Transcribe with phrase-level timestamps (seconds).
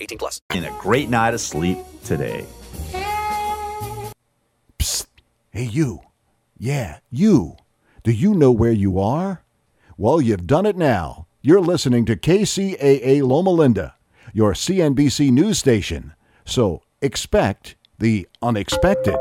[0.00, 0.40] 18 plus.
[0.54, 2.44] In a great night of sleep today.
[4.78, 5.06] Psst.
[5.50, 6.00] Hey, you.
[6.58, 7.56] Yeah, you.
[8.02, 9.42] Do you know where you are?
[9.96, 11.26] Well, you've done it now.
[11.42, 13.94] You're listening to KCAA Loma Linda,
[14.32, 16.14] your CNBC news station.
[16.44, 19.16] So expect the unexpected.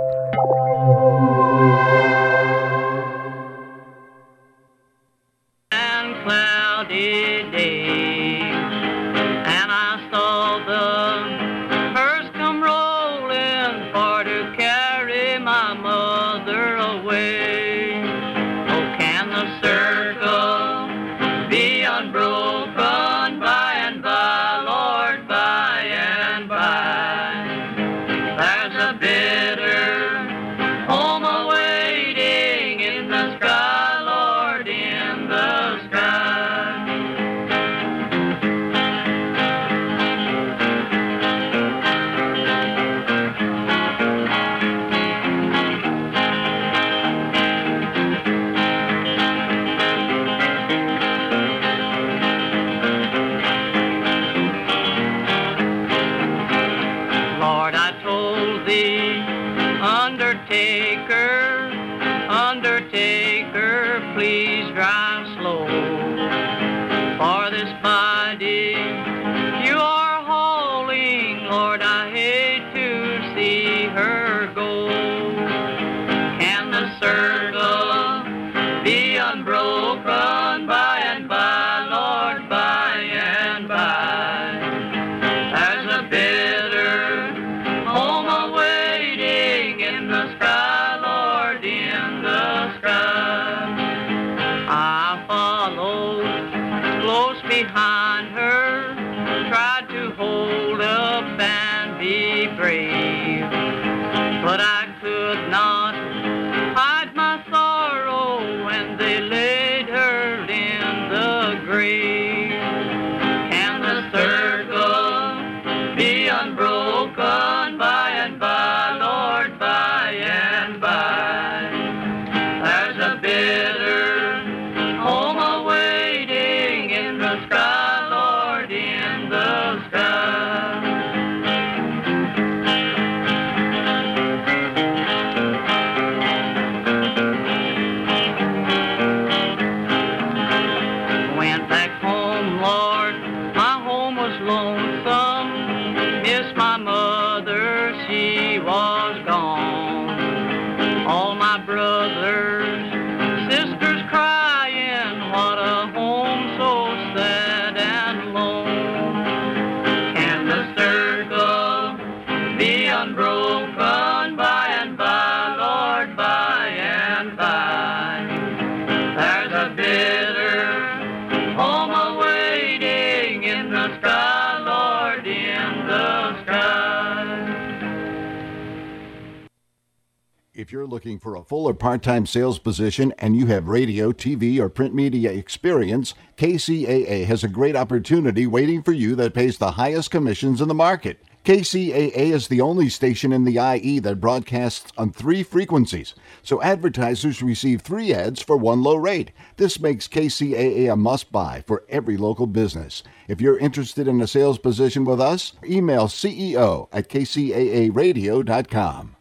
[180.69, 184.12] If you're looking for a full or part time sales position and you have radio,
[184.12, 189.57] TV, or print media experience, KCAA has a great opportunity waiting for you that pays
[189.57, 191.24] the highest commissions in the market.
[191.44, 196.13] KCAA is the only station in the IE that broadcasts on three frequencies,
[196.44, 199.31] so advertisers receive three ads for one low rate.
[199.57, 203.01] This makes KCAA a must buy for every local business.
[203.27, 209.16] If you're interested in a sales position with us, email CEO at kcaaradio.com.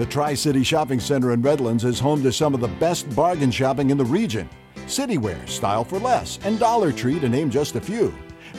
[0.00, 3.50] The Tri City Shopping Center in Redlands is home to some of the best bargain
[3.50, 4.48] shopping in the region.
[4.86, 8.14] Cityware, Style for Less, and Dollar Tree, to name just a few.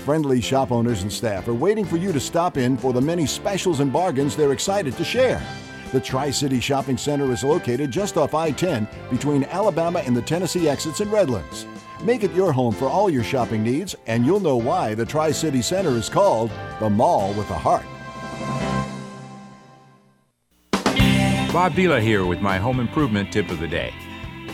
[0.05, 3.25] Friendly shop owners and staff are waiting for you to stop in for the many
[3.25, 5.41] specials and bargains they're excited to share.
[5.91, 10.21] The Tri City Shopping Center is located just off I 10 between Alabama and the
[10.21, 11.65] Tennessee exits in Redlands.
[12.03, 15.31] Make it your home for all your shopping needs, and you'll know why the Tri
[15.31, 17.85] City Center is called the Mall with a Heart.
[21.53, 23.93] Bob Vila here with my home improvement tip of the day.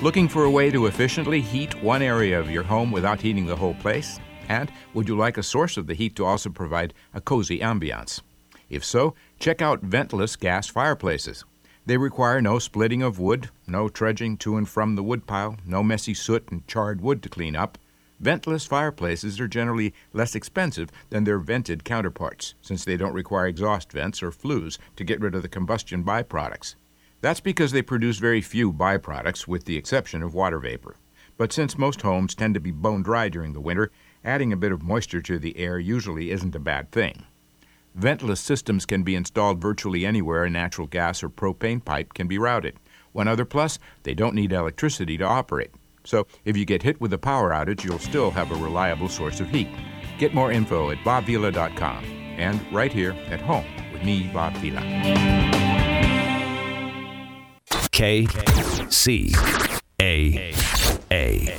[0.01, 3.55] Looking for a way to efficiently heat one area of your home without heating the
[3.55, 4.19] whole place?
[4.49, 8.21] And would you like a source of the heat to also provide a cozy ambiance?
[8.67, 11.45] If so, check out ventless gas fireplaces.
[11.85, 16.15] They require no splitting of wood, no trudging to and from the woodpile, no messy
[16.15, 17.77] soot and charred wood to clean up.
[18.19, 23.91] Ventless fireplaces are generally less expensive than their vented counterparts, since they don't require exhaust
[23.91, 26.73] vents or flues to get rid of the combustion byproducts.
[27.21, 30.95] That's because they produce very few byproducts, with the exception of water vapor.
[31.37, 33.91] But since most homes tend to be bone dry during the winter,
[34.23, 37.25] adding a bit of moisture to the air usually isn't a bad thing.
[37.97, 42.37] Ventless systems can be installed virtually anywhere a natural gas or propane pipe can be
[42.37, 42.75] routed.
[43.11, 45.71] One other plus, they don't need electricity to operate.
[46.03, 49.39] So if you get hit with a power outage, you'll still have a reliable source
[49.39, 49.69] of heat.
[50.19, 52.03] Get more info at bobvila.com
[52.37, 55.66] and right here at home with me, Bob Vila.
[57.97, 58.27] K
[58.89, 59.33] C
[59.99, 60.53] A
[61.09, 61.55] A.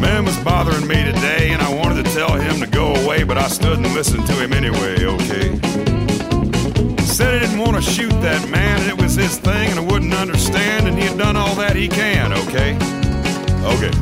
[0.00, 3.36] Man was bothering me today, and I wanted to tell him to go away, but
[3.36, 5.60] I stood and listened to him anyway, okay?
[7.04, 9.82] Said he didn't want to shoot that man, and it was his thing, and I
[9.82, 10.77] wouldn't understand, and
[11.78, 12.74] he can, okay?
[13.62, 13.92] Okay.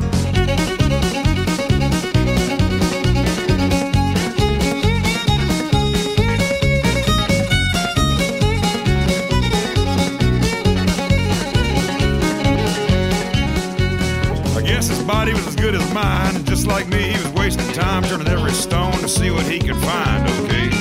[14.54, 17.28] I guess his body was as good as mine, and just like me, he was
[17.32, 20.75] wasting time turning every stone to see what he could find, okay?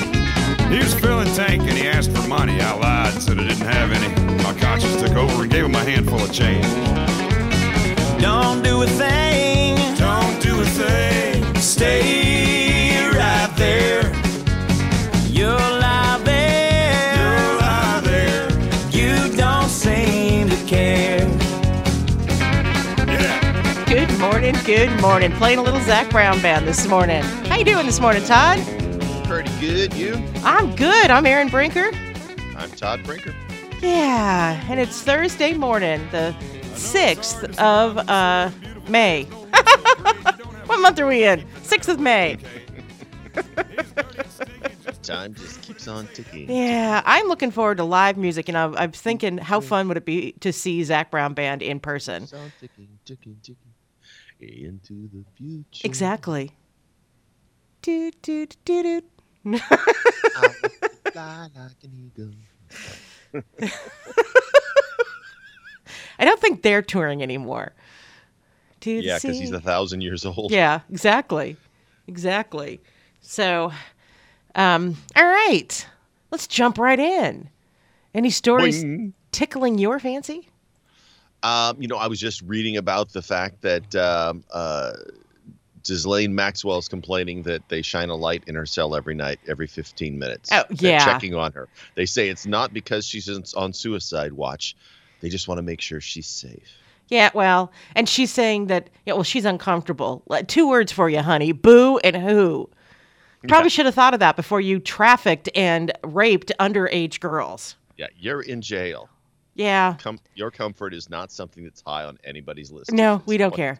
[1.05, 2.59] He was filling tank and he asked for money.
[2.59, 4.43] I lied and said I didn't have any.
[4.43, 6.65] My conscience took over and gave him a handful of change.
[8.19, 9.75] Don't do a thing.
[9.97, 11.55] Don't do a thing.
[11.57, 14.11] Stay right there.
[15.29, 17.15] You'll lie there.
[17.17, 18.49] You'll lie there.
[18.89, 21.27] You don't seem to care.
[23.05, 23.85] Yeah.
[23.85, 25.31] Good morning, good morning.
[25.33, 27.21] Playing a little Zac Brown band this morning.
[27.47, 28.57] How you doing this morning, Todd?
[29.27, 30.13] Pretty good, you?
[30.43, 31.09] I'm good.
[31.09, 31.89] I'm Erin Brinker.
[32.55, 33.33] I'm Todd Brinker.
[33.81, 36.35] Yeah, and it's Thursday morning, the
[36.75, 38.51] 6th of uh,
[38.87, 39.23] May.
[40.67, 41.41] what month are we in?
[41.63, 42.37] 6th of May.
[45.01, 46.47] Time just keeps on ticking.
[46.47, 50.05] Yeah, I'm looking forward to live music, and I'm, I'm thinking, how fun would it
[50.05, 52.27] be to see Zac Brown Band in person?
[52.59, 53.57] Ticking, ticking, ticking
[54.39, 55.81] into the future.
[55.83, 56.51] Exactly.
[57.81, 59.01] Do, do, do, do.
[59.45, 60.55] I'll
[61.11, 62.31] fly like an eagle.
[66.17, 67.73] I don't think they're touring anymore.
[68.79, 70.51] Do Yeah, because he's a thousand years old.
[70.51, 71.57] Yeah, exactly.
[72.07, 72.81] Exactly.
[73.21, 73.71] So,
[74.53, 75.87] um, all right.
[76.31, 77.49] Let's jump right in.
[78.13, 79.13] Any stories Boing.
[79.31, 80.49] tickling your fancy?
[81.43, 84.93] Um, you know, I was just reading about the fact that um, uh,
[85.87, 90.17] Ghislaine Maxwell's complaining that they shine a light in her cell every night, every 15
[90.17, 90.49] minutes.
[90.51, 91.67] Oh, They're checking on her.
[91.95, 94.75] They say it's not because she's on suicide watch.
[95.21, 96.77] They just want to make sure she's safe.
[97.07, 100.23] Yeah, well, and she's saying that, yeah, well, she's uncomfortable.
[100.47, 102.69] Two words for you, honey boo and who.
[103.47, 107.75] Probably should have thought of that before you trafficked and raped underage girls.
[107.95, 109.07] Yeah, you're in jail.
[109.53, 109.95] Yeah.
[109.99, 112.91] Com- your comfort is not something that's high on anybody's list.
[112.91, 113.79] No, we don't care.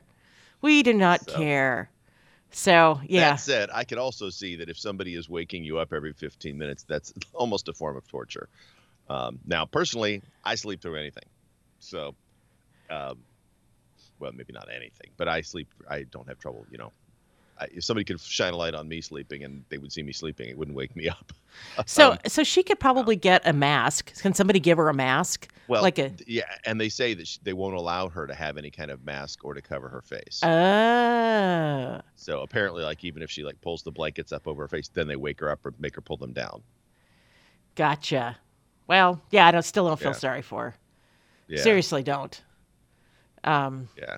[0.61, 1.89] We do not So- care.
[2.55, 3.31] So, yeah.
[3.31, 6.57] That said, I could also see that if somebody is waking you up every 15
[6.57, 8.47] minutes, that's almost a form of torture.
[9.09, 11.25] Um, now, personally, I sleep through anything.
[11.79, 12.15] So,
[12.89, 13.19] um,
[14.19, 15.67] well, maybe not anything, but I sleep.
[15.89, 16.65] I don't have trouble.
[16.71, 16.93] You know,
[17.71, 20.49] if somebody could shine a light on me sleeping and they would see me sleeping,
[20.49, 21.31] it wouldn't wake me up.
[21.85, 24.13] So, Um, so she could probably get a mask.
[24.21, 25.47] Can somebody give her a mask?
[25.69, 26.11] well, like a.
[26.27, 29.05] yeah, and they say that sh they won't allow her to have any kind of
[29.05, 30.41] mask or to cover her face.
[30.43, 34.89] Oh, so apparently, like even if she like pulls the blankets up over her face,
[34.89, 36.61] then they wake her up or make her pull them down.
[37.75, 38.37] gotcha.
[38.87, 40.17] Well, yeah, I don't, still don't feel Yeah.
[40.17, 40.75] sorry for her.
[41.47, 41.61] Yeah.
[41.63, 42.41] Seriously, don't.
[43.45, 44.17] Um, Yeah.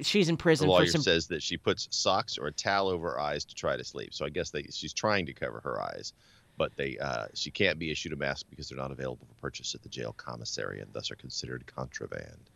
[0.00, 1.02] She's in The prison lawyer for some.
[1.02, 4.14] says that she puts socks or a towel over her eyes to try to sleep.
[4.14, 6.12] So I guess they, she's trying to cover her eyes,
[6.56, 9.74] but they uh, she can't be issued a mask because they're not available for purchase
[9.74, 12.50] at the jail commissary and thus are considered contraband.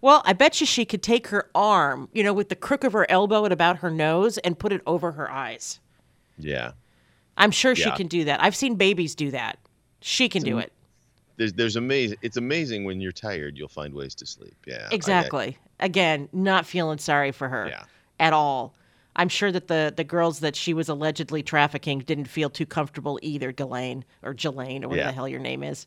[0.00, 2.92] well, I bet you she could take her arm, you know, with the crook of
[2.92, 5.80] her elbow at about her nose and put it over her eyes.
[6.38, 6.72] Yeah.
[7.36, 8.42] I'm sure she can do that.
[8.42, 9.58] I've seen babies do that.
[10.00, 10.72] She can do it.
[11.36, 12.18] There's there's amazing.
[12.22, 14.56] It's amazing when you're tired, you'll find ways to sleep.
[14.66, 14.86] Yeah.
[14.88, 15.58] I- I- Exactly.
[15.80, 17.82] Again, not feeling sorry for her Yeah.
[18.20, 18.74] at all.
[19.14, 23.18] I'm sure that the the girls that she was allegedly trafficking didn't feel too comfortable
[23.20, 25.10] either, Ghislaine or Jelaine or whatever Yeah.
[25.10, 25.86] the hell your name is.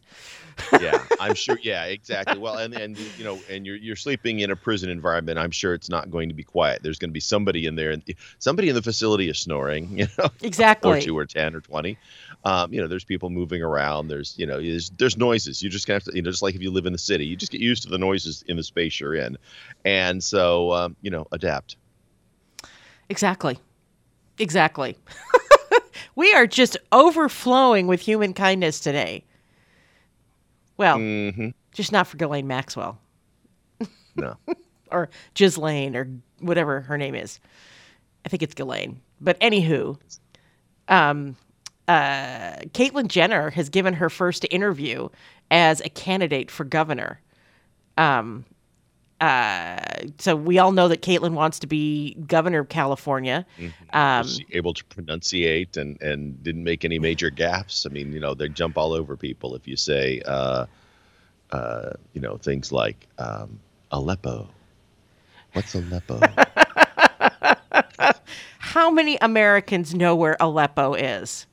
[0.79, 1.57] yeah, I'm sure.
[1.63, 2.37] Yeah, exactly.
[2.37, 5.39] Well, and and you know, and you're you're sleeping in a prison environment.
[5.39, 6.83] I'm sure it's not going to be quiet.
[6.83, 8.03] There's going to be somebody in there, and
[8.37, 9.89] somebody in the facility is snoring.
[9.97, 10.99] You know, Exactly.
[10.99, 11.97] or two or ten or twenty.
[12.45, 14.07] Um, you know, there's people moving around.
[14.07, 15.61] There's you know, there's there's noises.
[15.63, 17.35] You just have to, you know, just like if you live in the city, you
[17.35, 19.37] just get used to the noises in the space you're in,
[19.83, 21.75] and so um, you know, adapt.
[23.09, 23.57] Exactly.
[24.37, 24.97] Exactly.
[26.15, 29.23] we are just overflowing with human kindness today.
[30.77, 31.53] Well, Mhm.
[31.73, 32.99] just not for Ghislaine Maxwell
[34.15, 34.35] No.
[34.91, 36.07] or Ghislaine or
[36.39, 37.39] whatever her name is.
[38.25, 38.99] I think it's Ghislaine.
[39.21, 39.97] But anywho,
[40.89, 41.37] um,
[41.87, 45.09] uh, Caitlyn Jenner has given her first interview
[45.51, 47.19] as a candidate for governor.
[47.97, 48.45] Um,
[49.21, 49.79] uh,
[50.17, 53.45] so we all know that Caitlyn wants to be governor of California.
[53.93, 57.85] Um, Was she able to pronunciate and and didn't make any major gaffes.
[57.89, 60.65] I mean, you know, they jump all over people if you say, uh,
[61.51, 63.59] uh, you know, things like um,
[63.91, 64.49] Aleppo.
[65.53, 66.19] What's Aleppo?
[68.59, 71.47] how many Americans know where Aleppo is?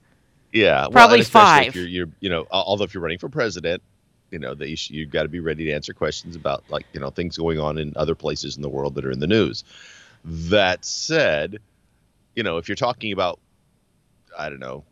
[0.53, 1.69] Yeah, Probably especially five.
[1.69, 3.83] If you're, you're, you know, although if you're running for president,
[4.31, 7.11] you know, sh- you've got to be ready to answer questions about like you know
[7.11, 9.65] things going on in other places in the world that are in the news.
[10.25, 11.59] That said,
[12.35, 13.41] you know, if you're talking about,
[14.39, 14.85] I don't know,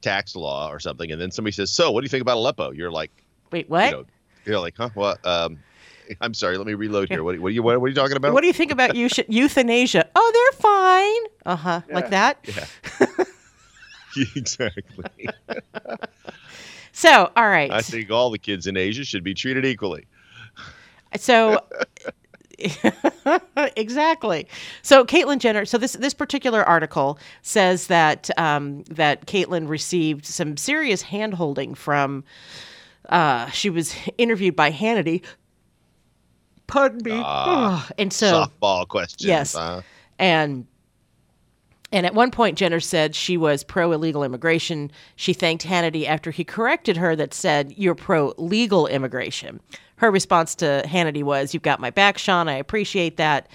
[0.00, 2.70] tax law or something, and then somebody says, "So, what do you think about Aleppo?"
[2.70, 3.10] You're like,
[3.50, 3.86] Wait, what?
[3.86, 4.04] You know,
[4.44, 4.90] you're like, huh?
[4.94, 5.24] What?
[5.26, 5.58] Um,
[6.20, 6.56] I'm sorry.
[6.56, 7.22] Let me reload here.
[7.24, 7.62] What, what are you?
[7.62, 8.32] What, what are you talking about?
[8.32, 10.08] What do you think about euth- euthanasia?
[10.14, 11.22] Oh, they're fine.
[11.44, 11.80] Uh huh.
[11.90, 12.38] Like that.
[12.44, 13.24] Yeah.
[14.36, 15.28] exactly.
[16.92, 17.70] So, all right.
[17.70, 20.06] I think all the kids in Asia should be treated equally.
[21.16, 21.62] So
[23.76, 24.48] exactly.
[24.82, 25.64] So Caitlyn Jenner.
[25.64, 32.24] So this this particular article says that um, that Caitlyn received some serious handholding from.
[33.08, 35.22] Uh, she was interviewed by Hannity.
[36.66, 37.12] Pardon me.
[37.14, 39.24] Ah, and so softball questions.
[39.24, 39.54] Yes.
[39.54, 39.82] huh?
[40.18, 40.66] and
[41.92, 44.90] and at one point, Jenner said she was pro illegal immigration.
[45.14, 49.60] She thanked Hannity after he corrected her that said, You're pro legal immigration.
[49.96, 52.48] Her response to Hannity was, You've got my back, Sean.
[52.48, 53.48] I appreciate that.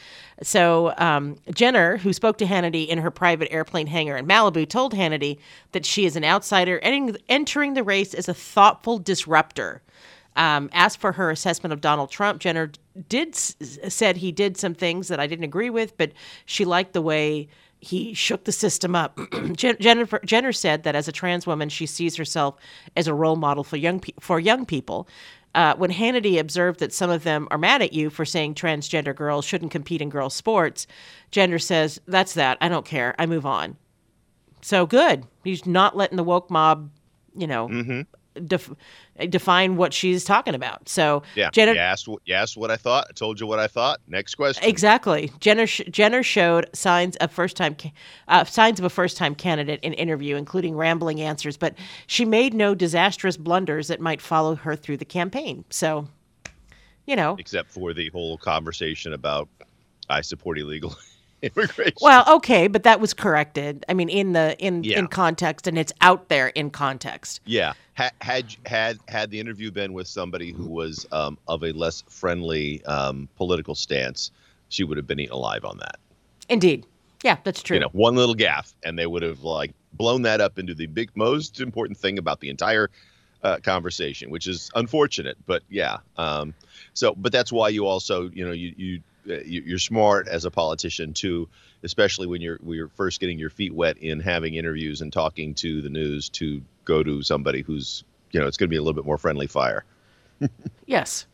[0.44, 4.94] So um, Jenner, who spoke to Hannity in her private airplane hangar in Malibu, told
[4.94, 5.38] Hannity
[5.74, 9.82] that she is an outsider entering, entering the race as a thoughtful disruptor.
[10.38, 12.72] Um, asked for her assessment of Donald Trump, Jenner
[13.10, 16.14] did said he did some things that I didn't agree with, but
[16.46, 17.50] she liked the way
[17.82, 19.20] he shook the system up.
[19.56, 22.56] Jennifer, Jenner said that as a trans woman, she sees herself
[22.96, 25.08] as a role model for young pe- for young people.
[25.54, 29.14] Uh, when Hannity observed that some of them are mad at you for saying transgender
[29.14, 30.88] girls shouldn't compete in girls' sports,
[31.32, 32.58] Jenner says, "That's that.
[32.62, 33.16] I don't care.
[33.20, 33.76] I move on."
[34.62, 35.26] So good.
[35.44, 36.92] He's not letting the woke mob,
[37.36, 37.68] you know,
[38.46, 38.72] def-
[39.30, 40.88] define what she's talking about.
[40.90, 41.50] So Yeah.
[41.52, 42.08] Jenner, you asked.
[42.08, 43.08] what- You asked what I thought.
[43.10, 44.00] I told you what I thought.
[44.08, 44.64] Next question.
[44.68, 45.32] Exactly.
[45.40, 47.76] Jenner sh- Jenner showed signs of first time
[48.28, 51.76] uh, signs of a first time candidate in interview, including rambling answers, but
[52.08, 55.66] she made no disastrous blunders that might follow her through the campaign.
[55.70, 56.08] So,
[57.06, 59.50] you know, Except for the whole conversation about
[60.10, 60.96] I support illegal
[61.56, 61.94] immigration.
[62.02, 63.86] well, okay, but that was corrected.
[63.90, 65.00] I mean, in the in Yeah.
[65.00, 67.42] in context, and it's out there in context.
[67.46, 71.72] Yeah, had had had had the interview been with somebody who was um, of a
[71.72, 74.32] less friendly um, political stance,
[74.70, 75.98] she would have been eaten alive on that.
[76.50, 76.86] Indeed,
[77.24, 77.76] yeah, that's true.
[77.76, 80.86] You know, one little gaff, and they would have like blown that up into the
[80.88, 82.90] big, most important thing about the entire
[83.44, 85.38] uh, conversation, which is unfortunate.
[85.46, 86.54] But yeah, um,
[86.94, 90.52] so but that's why you also, you know, you you you- you're smart as a
[90.52, 91.48] politician too,
[91.84, 95.54] especially when you're when you're first getting your feet wet in having interviews and talking
[95.56, 98.82] to the news to go to somebody who's you know it's going to be a
[98.82, 99.84] little bit more friendly fire.
[100.88, 101.26] Yes,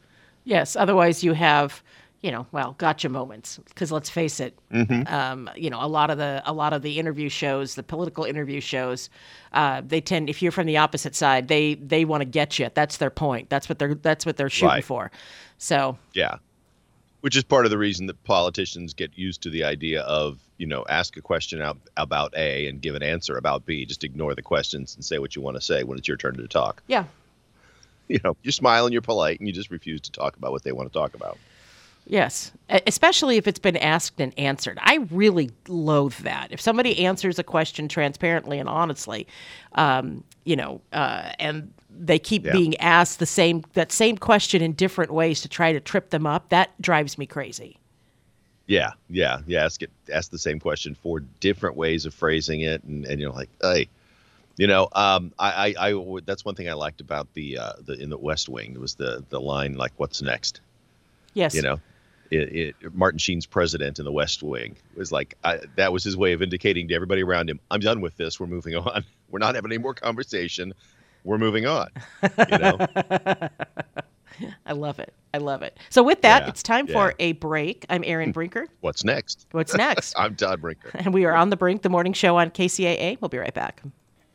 [0.44, 0.76] yes.
[0.76, 1.82] Otherwise, you have,
[2.22, 3.60] you know, well, gotcha moments.
[3.70, 5.10] Because let's face it, Mhm.
[5.12, 8.24] um, you know, a lot of the a lot of the interview shows, the political
[8.26, 9.10] interview shows,
[9.54, 12.70] uh, they tend, if you're from the opposite side, they they want to get you.
[12.74, 13.50] That's their point.
[13.50, 14.84] That's what they're that's what they're shooting Right.
[14.86, 15.12] for.
[15.58, 16.38] So Yeah.
[17.22, 20.68] Which is part of the reason that politicians get used to the idea of, you
[20.68, 23.86] know, ask a question out, about A and give an answer about B.
[23.86, 26.36] Just ignore the questions and say what you want to say when it's your turn
[26.38, 26.84] to talk.
[26.88, 27.06] Yeah.
[28.08, 30.64] You know, you smile and you're polite and you just refuse to talk about what
[30.64, 31.38] they want to talk about.
[32.10, 34.78] Yes, especially if it's been asked and answered.
[34.82, 36.48] I really loathe that.
[36.52, 39.28] If somebody answers a question transparently and honestly,
[39.74, 42.54] um, you know, uh, and they keep Yeah.
[42.54, 46.26] being asked the same that same question in different ways to try to trip them
[46.26, 47.78] up, that drives me crazy.
[48.68, 49.66] Yeah, yeah, yeah.
[49.66, 53.32] Ask it, ask the same question for different ways of phrasing it, and, and you're
[53.32, 53.90] like, hey,
[54.58, 57.94] you know, um, I, I, I that's one thing I liked about the, uh, the
[57.94, 60.62] in the West Wing was the the line like, what's next?
[61.34, 61.54] Yes.
[61.54, 61.80] You know,
[62.32, 66.16] it, it, Martin Sheen's president in the West Wing was like, I, that was his
[66.18, 68.40] way of indicating to everybody around him, I'm done with this.
[68.40, 69.04] We're moving on.
[69.30, 70.74] We're not having any more conversation.
[71.24, 71.90] We're moving on.
[72.50, 72.78] You know,
[74.66, 75.14] I love it.
[75.34, 75.78] I love it.
[75.90, 76.94] So with that, Yeah, it's time yeah.
[76.94, 77.86] for a break.
[77.90, 79.46] I'm Erin Brinker, what's next?
[79.52, 80.14] What's next?
[80.18, 80.92] I'm Todd Brinker.
[80.94, 81.82] and we are on the brink.
[81.82, 83.18] The morning show on KCAA.
[83.20, 83.82] We'll be right back.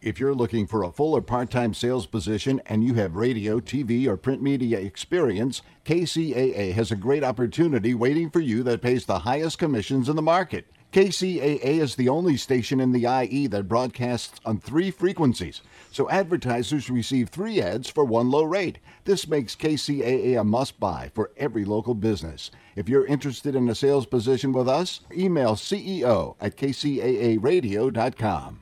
[0.03, 3.61] If you're looking for a full or part time sales position and you have radio,
[3.61, 9.07] TV, or print media experience, KCAA has a great opportunity waiting for you that pays
[9.07, 10.67] the highest commissions in the market.
[10.93, 16.91] KCAA is the only station in the IE that broadcasts on three frequencies, so advertisers
[16.91, 18.81] receive three ads for one low rate.
[19.05, 22.51] This makes KCAA a must buy for every local business.
[22.75, 28.62] If you're interested in a sales position with us, email CEO at kcaaradio.com.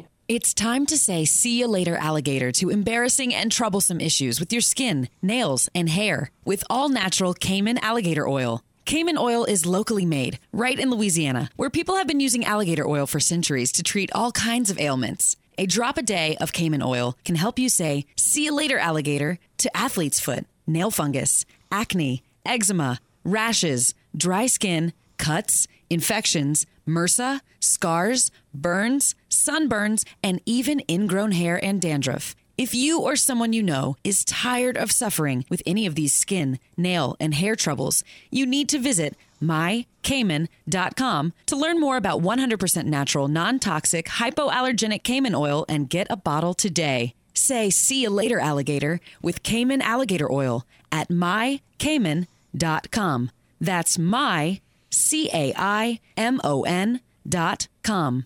[0.31, 4.61] It's time to say see you later, alligator, to embarrassing and troublesome issues with your
[4.61, 8.63] skin, nails, and hair with all natural Caimon alligator oil.
[8.85, 13.05] Caimon oil is locally made, right in Louisiana, where people have been using alligator oil
[13.07, 15.35] for centuries to treat all kinds of ailments.
[15.57, 19.37] A drop a day of Caimon oil can help you say, see you later, alligator,
[19.57, 29.13] to athlete's foot, nail fungus, acne, eczema, rashes, dry skin, cuts, infections, MRSA, scars, burns,
[29.47, 32.35] sunburns, and even ingrown hair and dandruff.
[32.57, 36.59] If you or someone you know is tired of suffering with any of these skin,
[36.77, 43.27] nail, and hair troubles, you need to visit mycaimon.com to learn more about 100% natural,
[43.27, 47.15] non toxic, hypoallergenic Caimon oil and get a bottle today.
[47.33, 53.31] Say, see you later, alligator, with Caimon alligator oil at mycaimon.com.
[53.59, 58.25] That's my, C A I M O N dot com.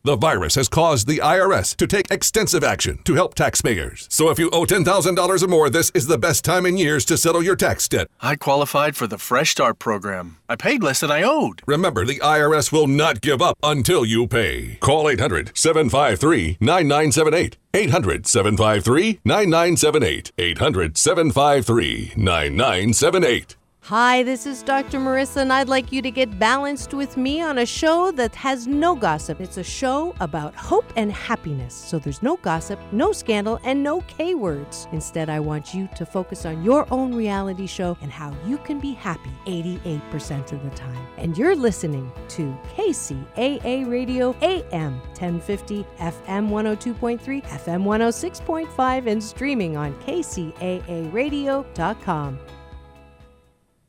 [0.03, 4.07] The virus has caused the IRS to take extensive action to help taxpayers.
[4.09, 7.17] So if you owe $10,000 or more, this is the best time in years to
[7.17, 8.07] settle your tax debt.
[8.19, 10.37] I qualified for the Fresh Start program.
[10.49, 11.61] I paid less than I owed.
[11.67, 14.77] Remember, the IRS will not give up until you pay.
[14.79, 17.57] Call 800 753 9978.
[17.75, 20.31] 800 753 9978.
[20.39, 23.55] 800 753 9978.
[23.85, 24.99] Hi, this is Dr.
[24.99, 28.67] Marissa, and I'd like you to get balanced with me on a show that has
[28.67, 29.41] no gossip.
[29.41, 31.73] It's a show about hope and happiness.
[31.73, 34.87] So there's no gossip, no scandal, and no K words.
[34.91, 38.79] Instead, I want you to focus on your own reality show and how you can
[38.79, 41.07] be happy 88% of the time.
[41.17, 49.95] And you're listening to KCAA Radio AM 1050, FM 102.3, FM 106.5, and streaming on
[50.01, 52.39] KCAAradio.com.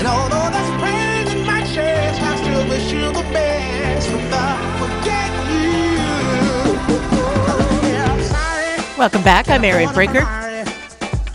[0.00, 4.10] And although there's pain in my chest, I still wish you the best.
[4.10, 6.72] But I forget you.
[7.46, 8.96] Oh, yeah, sorry.
[8.96, 9.50] Welcome back.
[9.50, 10.20] I'm Erin Brinker,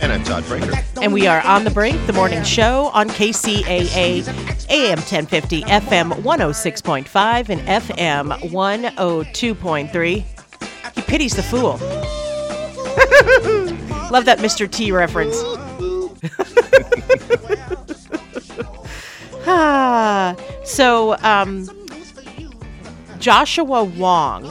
[0.00, 0.72] And I'm Todd Brinker.
[1.00, 4.26] and we are on the brink, the morning show on KCAA
[4.68, 10.24] AM 1050, FM 106.5, and FM 102.3.
[10.96, 11.74] He pities the fool.
[14.10, 14.68] Love that Mr.
[14.68, 15.40] T reference.
[19.46, 21.68] ah, so, um,
[23.18, 24.46] Joshua Wong,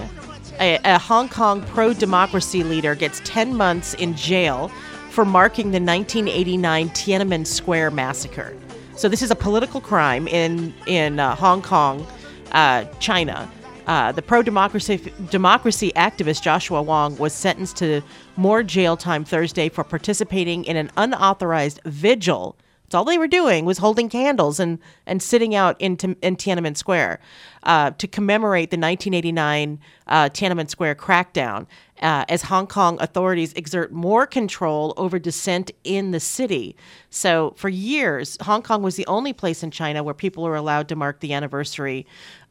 [0.60, 4.70] a, a Hong Kong pro democracy leader, gets 10 months in jail
[5.10, 8.56] for marking the 1989 Tiananmen Square massacre.
[8.96, 12.06] So, this is a political crime in, in uh, Hong Kong,
[12.52, 13.50] uh, China.
[13.88, 18.02] Uh, the pro democracy democracy activist Joshua Wong was sentenced to
[18.36, 22.58] more jail time Thursday for participating in an unauthorized vigil.
[22.96, 27.20] All they were doing was holding candles and, and sitting out in, in Tiananmen Square
[27.64, 31.68] uh, to commemorate the 1989 uh, Tiananmen Square crackdown
[32.02, 36.76] uh, as Hong Kong authorities exert more control over dissent in the city.
[37.10, 40.90] So, for years, Hong Kong was the only place in China where people were allowed
[40.90, 42.06] to mark the anniversary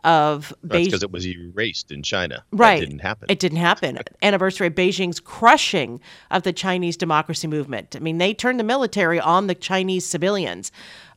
[0.04, 0.84] of That's Beijing.
[0.84, 2.44] because it was erased in China.
[2.52, 2.80] Right.
[2.80, 3.26] That didn't happen.
[3.30, 3.98] It didn't happen.
[4.22, 7.96] Anniversary of Beijing's crushing of the Chinese democracy movement.
[7.96, 10.70] I mean, they turned the military on the Chinese civilians.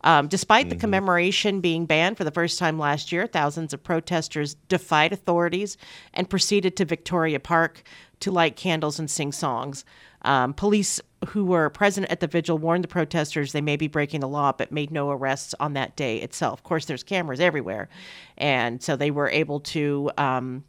[0.03, 0.81] Um, despite the Mm-hmm.
[0.81, 5.77] commemoration being banned for the first time last year, thousands of protesters defied authorities
[6.13, 7.83] and proceeded to Victoria Park
[8.19, 9.85] to light candles and sing songs.
[10.23, 14.19] Um, police who were present at the vigil warned the protesters they may be breaking
[14.19, 16.59] the law, but made no arrests on that day itself.
[16.59, 17.89] Of course, there's cameras everywhere,
[18.37, 20.11] and so they were able to.
[20.17, 20.63] Um,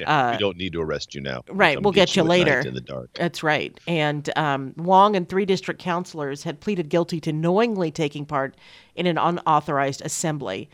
[0.00, 1.42] Yeah, uh, we don't need to arrest you now.
[1.48, 2.60] Right, we'll get you at night later.
[2.60, 3.10] in the dark.
[3.14, 3.78] That's right.
[3.86, 8.56] And um, Wong and three district councilors had pleaded guilty to knowingly taking part
[8.94, 10.68] in an unauthorized assembly.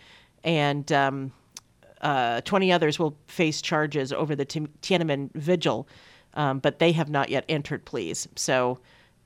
[0.45, 1.33] And um,
[2.01, 5.89] uh, 20 others will face charges over the Ti- Tiananmen vigil,
[6.35, 8.29] um, but they have not yet entered pleas.
[8.37, 8.79] So,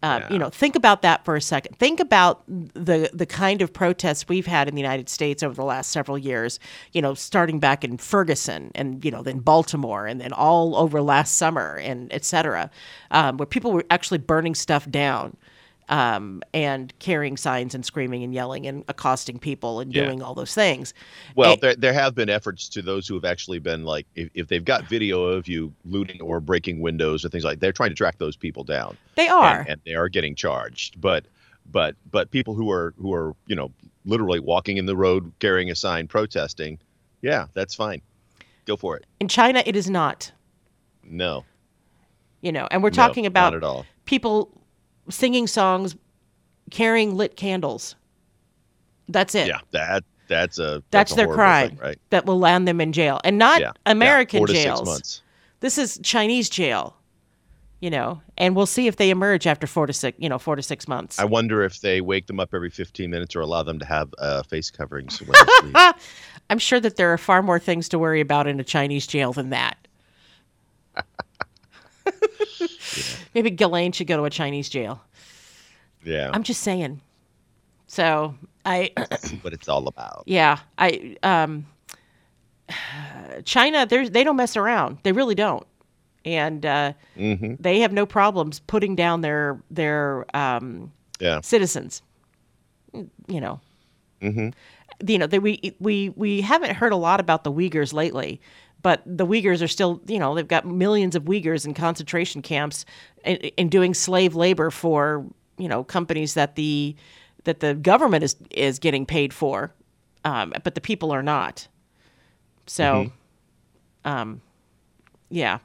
[0.02, 1.76] uh, you know, think about that for a second.
[1.76, 5.64] Think about the the kind of protests we've had in the United States over the
[5.64, 6.58] last several years.
[6.92, 11.02] You know, starting back in Ferguson, and you know, then Baltimore, and then all over
[11.02, 12.70] last summer, and et cetera,
[13.10, 15.36] um, where people were actually burning stuff down.
[15.90, 20.04] Um, and carrying signs and screaming and yelling and accosting people and Yeah.
[20.04, 20.94] doing all those things.
[21.34, 24.30] Well, And- there, there have been efforts to those who have actually been like, if,
[24.34, 27.90] if they've got video of you looting or breaking windows or things like, they're trying
[27.90, 28.96] to track those people down.
[29.16, 29.60] They are.
[29.60, 31.00] and, and they are getting charged.
[31.00, 31.24] But,
[31.72, 33.72] but, but people who are who are you know
[34.04, 36.78] literally walking in the road carrying a sign protesting,
[37.20, 38.00] yeah, that's fine.
[38.64, 39.06] Go for it.
[39.18, 40.30] in China, it is not.
[41.04, 41.44] No,
[42.42, 43.86] you know and we're No, talking about not at all.
[44.04, 44.50] people
[45.08, 45.96] singing songs
[46.70, 47.96] carrying lit candles.
[49.08, 49.48] That's it.
[49.48, 51.98] Yeah, that that's a that's, a their crime thing, right?
[52.10, 53.20] that will land them in jail.
[53.24, 55.22] And not Yeah, yeah, american six jails.
[55.58, 56.96] this is chinese jail
[57.80, 60.56] you know and we'll see if they emerge after four to six you know four
[60.56, 61.18] to six months.
[61.18, 64.14] I wonder if they wake them up every 15 minutes or allow them to have
[64.18, 65.32] uh, face coverings when
[65.62, 65.96] they sleep.
[66.48, 69.32] i'm sure that there are far more things to worry about in a chinese jail
[69.32, 69.79] than that
[73.34, 75.00] maybe Ghislaine should go to a chinese jail
[76.04, 77.00] Yeah, i'm just saying
[77.86, 78.92] so i
[79.42, 80.22] what it's all about.
[80.26, 81.66] Yeah, I um
[83.44, 84.98] China they they don't mess around.
[85.02, 85.66] They really don't.
[86.24, 87.54] And uh mm-hmm.
[87.58, 91.40] they have no problems putting down their their um Yeah.
[91.40, 92.02] citizens.
[92.92, 93.60] You know.
[94.20, 94.50] Mm-hmm.
[95.08, 98.40] You know, they, we we we haven't heard a lot about the Uyghurs lately,
[98.82, 102.84] but the Uyghurs are still, you know, they've got millions of Uyghurs in concentration camps
[103.24, 105.24] and, and doing slave labor for,
[105.58, 106.96] you know, companies that the
[107.44, 109.72] that the government is is getting paid for,
[110.24, 111.68] um, but the people are not.
[112.66, 113.10] So,
[114.04, 114.40] um,
[115.30, 115.58] yeah,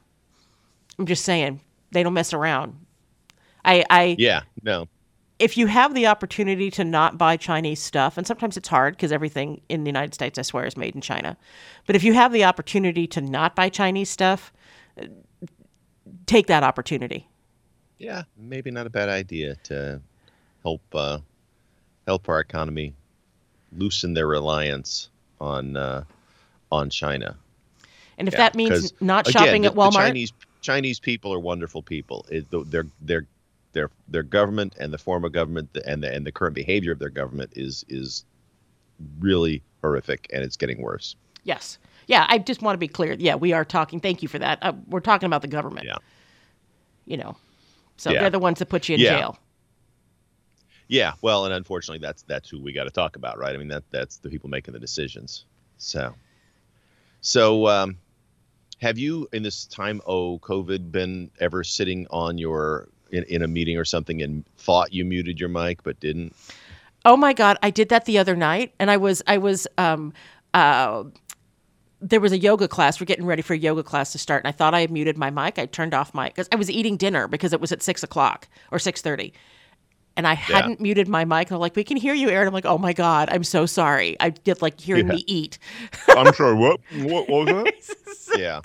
[0.97, 2.75] I'm just saying they don't mess around.
[3.63, 4.87] I, I Yeah, no.
[5.39, 9.11] If you have the opportunity to not buy Chinese stuff, and sometimes it's hard because
[9.11, 11.35] everything in the United States, I swear, is made in China.
[11.85, 14.53] But if you have the opportunity to not buy Chinese stuff,
[14.99, 15.05] uh,
[16.25, 17.27] take that opportunity.
[17.97, 20.01] Yeah, maybe not a bad idea to
[20.63, 21.19] help uh,
[22.07, 22.93] help our economy
[23.77, 25.09] loosen their reliance
[25.41, 26.03] on uh,
[26.71, 27.35] on China.
[28.17, 31.33] And if Yeah, that means not again, shopping the- at the Walmart, Chinese Chinese people
[31.33, 32.25] are wonderful people.
[32.29, 32.63] It, the-
[33.01, 33.25] their
[33.75, 36.97] their their government and the form of government and the and the current behavior of
[36.97, 38.25] their government is is
[39.19, 41.15] really horrific, and it's getting worse.
[41.43, 43.13] yes, yeah, I just want to be clear.
[43.19, 43.99] Yeah, we are talking.
[43.99, 44.57] Thank you for that.
[44.63, 45.85] Uh, we're talking about the government.
[45.85, 45.97] Yeah.
[47.05, 47.35] You know,
[47.97, 48.21] so Yeah.
[48.21, 49.17] they're the ones that put you in Yeah.
[49.19, 49.39] jail.
[50.87, 53.53] Yeah, well, and unfortunately, that's that's who we got to talk about, right?
[53.53, 55.45] I mean, that that's the people making the decisions.
[55.77, 56.13] So,
[57.21, 57.97] so um,
[58.79, 63.47] have you in this time oh COVID been ever sitting on your in, in a
[63.47, 66.35] meeting or something and thought you muted your mic but didn't?
[67.05, 70.13] Oh my god, I did that the other night, and I was I was um
[70.53, 71.03] uh.
[72.01, 72.99] There was a yoga class.
[72.99, 75.17] We're getting ready for a yoga class to start, and I thought I had muted
[75.17, 75.57] my mic.
[75.57, 78.47] I turned off my because I was eating dinner because it was at six o'clock
[78.71, 79.33] or six thirty,
[80.17, 81.47] and I hadn't muted my mic.
[81.47, 83.65] And they're like, "We can hear you, Erin." I'm like, "Oh my god, I'm so
[83.65, 85.13] sorry." I did like hearing Yeah.
[85.15, 85.57] me eat.
[86.09, 86.55] I'm sorry.
[86.55, 86.79] What?
[86.95, 88.37] What was that?
[88.37, 88.61] yeah.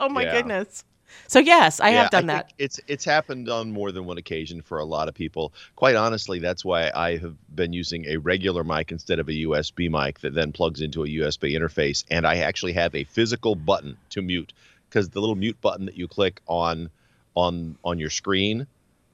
[0.00, 0.32] Oh my Yeah.
[0.32, 0.84] goodness.
[1.26, 2.52] So yes, I Yeah, have done think that.
[2.58, 5.52] It's it's happened on more than one occasion for a lot of people.
[5.76, 9.88] Quite honestly, that's why I have been using a regular mic instead of a USB
[9.90, 13.96] mic that then plugs into a USB interface, and I actually have a physical button
[14.10, 14.52] to mute
[14.88, 16.90] because the little mute button that you click on
[17.34, 18.66] on on your screen,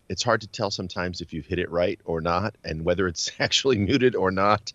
[0.09, 3.31] it's hard to tell sometimes if you've hit it right or not, and whether it's
[3.41, 4.73] actually muted or not.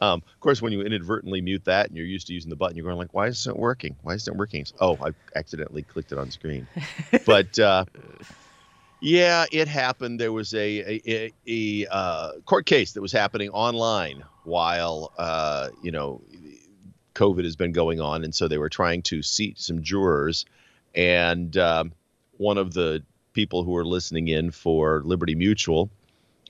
[0.00, 2.76] Um, of course, when you inadvertently mute that and you're used to using the button,
[2.76, 3.96] you're going like, "Why isn't it working?
[4.02, 6.66] Why isn't it working?" Oh, I accidentally clicked it on screen.
[7.26, 7.84] but uh,
[9.00, 10.20] yeah, it happened.
[10.20, 15.68] There was a a, a, a uh, court case that was happening online while uh,
[15.82, 16.22] you know
[17.14, 20.46] COVID has been going on, and so they were trying to seat some jurors,
[20.94, 21.92] and um,
[22.38, 25.90] one of the people who were listening in for Liberty Mutual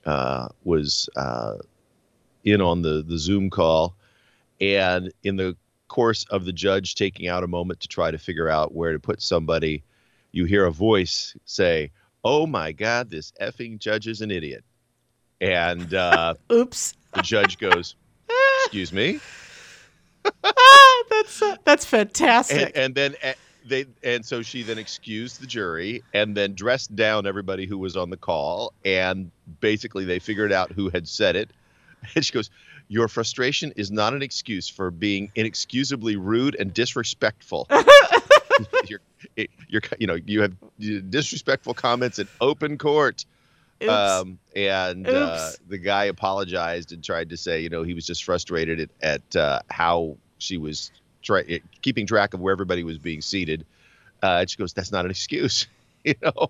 [0.05, 1.55] uh, was uh,
[2.51, 3.95] in on the the Zoom call,
[4.61, 5.55] and in the
[5.87, 8.99] course of the judge taking out a moment to try to figure out where to
[8.99, 9.83] put somebody,
[10.31, 11.91] you hear a voice say,
[12.23, 14.63] "Oh my God, this effing judge is an idiot,"
[15.41, 17.95] and uh, oops, the judge goes,
[18.63, 19.19] "Excuse me."
[21.09, 22.67] that's uh, that's fantastic.
[22.67, 23.33] and, and then uh,
[23.67, 27.97] they and so she then excused the jury and then dressed down everybody who was
[27.97, 28.73] on the call.
[28.85, 31.51] And basically they figured out who had said it
[32.15, 32.49] and she goes
[32.89, 37.67] your frustration is not an excuse for being inexcusably rude and disrespectful
[38.87, 39.01] you're,
[39.67, 40.53] you're you know you have
[41.09, 43.25] disrespectful comments in open court
[43.81, 43.91] Oops.
[43.91, 48.23] um, and uh, the guy apologized and tried to say, you know, he was just
[48.23, 50.91] frustrated at, at uh, how she was
[51.21, 53.65] try- keeping track of where everybody was being seated.
[54.23, 55.67] Uh, and she goes, "That's not an excuse,"
[56.03, 56.49] you know.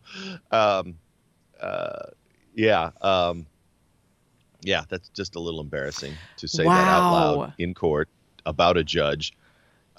[0.51, 0.97] Um,
[1.59, 2.11] uh,
[2.55, 3.45] yeah, um,
[4.61, 8.09] yeah, that's just a little embarrassing to say that out loud in court
[8.45, 9.33] about a judge.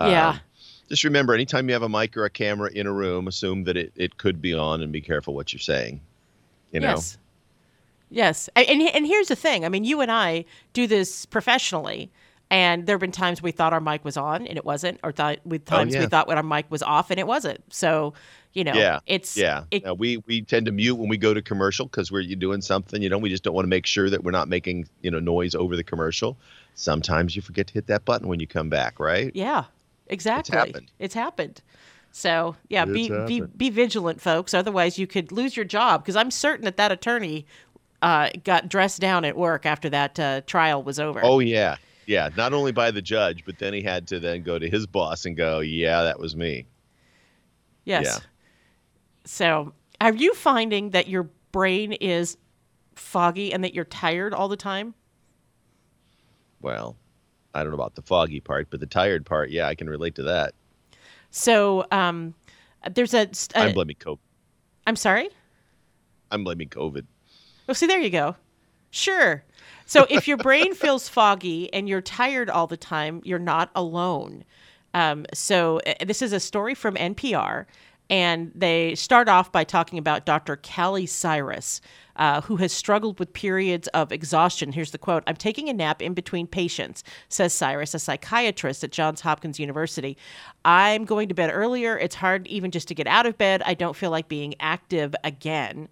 [0.00, 0.30] Yeah.
[0.30, 0.40] Um,
[0.88, 3.76] just remember, anytime you have a mic or a camera in a room, assume that
[3.76, 6.00] it, it could be on and be careful what you're saying.
[6.72, 6.88] You know.
[6.88, 7.18] Yes.
[8.10, 8.48] Yes.
[8.56, 9.64] And, and here's the thing.
[9.66, 12.10] I mean, you and I do this professionally.
[12.50, 15.12] And there have been times we thought our mic was on and it wasn't, or
[15.12, 16.08] th- with times we Oh, yeah.
[16.08, 17.62] thought our mic was off and it wasn't.
[17.70, 18.14] So,
[18.54, 19.64] you know, yeah, it's yeah.
[19.70, 22.36] it- Uh, we we tend to mute when we go to commercial because we're you
[22.36, 23.02] doing something.
[23.02, 25.20] You know, we just don't want to make sure that we're not making you know
[25.20, 26.36] noise over the commercial.
[26.74, 29.30] Sometimes you forget to hit that button when you come back, right?
[29.34, 29.64] Yeah,
[30.06, 30.40] exactly.
[30.56, 30.90] it's happened.
[30.98, 31.62] It's happened.
[32.10, 34.54] So yeah, It's be, be be vigilant, folks.
[34.54, 36.02] Otherwise, you could lose your job.
[36.02, 37.46] Because I'm certain that that attorney
[38.00, 41.20] uh, got dressed down at work after that uh, trial was over.
[41.22, 42.30] Oh yeah, yeah.
[42.36, 45.26] Not only by the judge, but then he had to then go to his boss
[45.26, 46.66] and go, "Yeah, that was me."
[47.84, 48.04] yes.
[48.04, 48.18] Yeah.
[49.30, 52.38] So, are you finding that your brain is
[52.94, 54.94] foggy and that you're tired all the time?
[56.62, 56.96] Well,
[57.54, 60.14] I don't know about the foggy part, but the tired part, yeah, I can relate
[60.14, 60.54] to that.
[61.30, 62.32] So, um,
[62.90, 63.28] there's a.
[63.54, 64.18] a I'm blaming COVID.
[64.86, 65.28] I'm sorry.
[66.30, 67.04] I'm blaming COVID.
[67.68, 68.34] Oh, see, there you go.
[68.90, 69.44] Sure.
[69.84, 74.44] So if your brain feels foggy and you're tired all the time, you're not alone.
[74.94, 77.66] Um, so uh, this is a story from NPR,
[78.10, 80.56] and they start off by talking about Dr.
[80.56, 81.80] Kali Cyrus,
[82.16, 84.72] uh, who has struggled with periods of exhaustion.
[84.72, 88.92] Here's the quote I'm taking a nap in between patients, says Cyrus, a psychiatrist at
[88.92, 90.16] Johns Hopkins University.
[90.64, 91.98] I'm going to bed earlier.
[91.98, 93.62] It's hard even just to get out of bed.
[93.64, 95.88] I don't feel like being active again.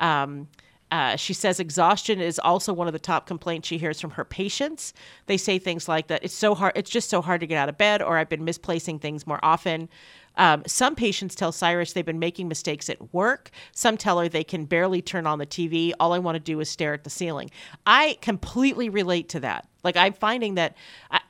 [0.00, 0.48] Um,
[0.90, 4.24] uh, she says exhaustion is also one of the top complaints she hears from her
[4.24, 4.94] patients.
[5.26, 7.68] They say things like that it's so hard, it's just so hard to get out
[7.68, 9.88] of bed, or I've been misplacing things more often.
[10.38, 13.50] Um, some patients tell Cyrus they've been making mistakes at work.
[13.72, 15.92] Some tell her they can barely turn on the TV.
[16.00, 17.50] All I want to do is stare at the ceiling.
[17.86, 19.68] I completely relate to that.
[19.84, 20.76] Like I'm finding that.
[21.10, 21.20] I,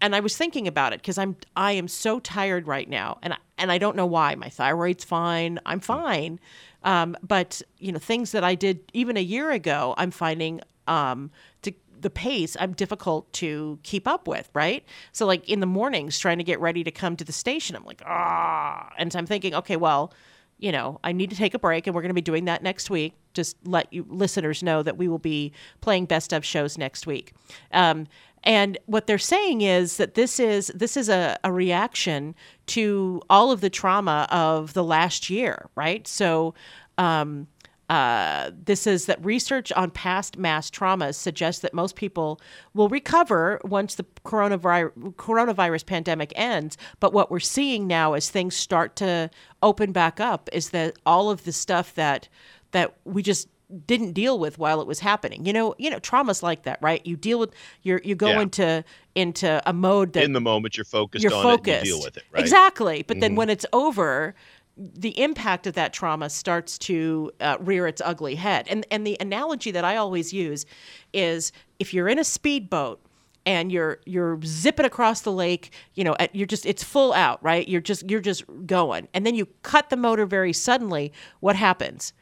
[0.00, 3.32] and I was thinking about it because I'm I am so tired right now, and
[3.32, 4.34] I, and I don't know why.
[4.36, 5.58] My thyroid's fine.
[5.66, 6.38] I'm fine,
[6.84, 11.30] um, but you know things that I did even a year ago, I'm finding um,
[11.62, 14.84] to the pace I'm difficult to keep up with, right?
[15.12, 17.84] So like in the mornings trying to get ready to come to the station, I'm
[17.84, 20.12] like, ah, and so I'm thinking, okay, well,
[20.58, 22.62] you know, I need to take a break and we're going to be doing that
[22.62, 23.14] next week.
[23.32, 27.32] Just let you listeners know that we will be playing best of shows next week.
[27.72, 28.08] Um,
[28.44, 32.34] and what they're saying is that this is this is a, a reaction
[32.66, 36.06] to all of the trauma of the last year, right?
[36.06, 36.54] So
[36.98, 37.46] um,
[37.88, 42.40] uh, this is that research on past mass traumas suggests that most people
[42.74, 46.76] will recover once the coronavirus, coronavirus pandemic ends.
[47.00, 49.30] But what we're seeing now as things start to
[49.62, 52.28] open back up is that all of the stuff that
[52.72, 53.48] that we just
[53.86, 55.44] didn't deal with while it was happening.
[55.44, 57.04] You know, you know, traumas like that, right?
[57.06, 58.40] You deal with you're you go Yeah.
[58.42, 61.68] into into a mode that in the moment you're focused you're on focused.
[61.68, 62.40] it and you deal with it, right?
[62.42, 63.02] Exactly.
[63.06, 63.36] But then Mhm.
[63.36, 64.34] when it's over,
[64.78, 68.66] the impact of that trauma starts to uh, rear its ugly head.
[68.68, 70.64] And and the analogy that I always use
[71.12, 73.00] is if you're in a speedboat
[73.44, 77.42] and you're you're zipping across the lake, you know, at, you're just it's full out,
[77.42, 77.66] right?
[77.66, 81.12] You're just you're just going, and then you cut the motor very suddenly.
[81.40, 82.12] What happens?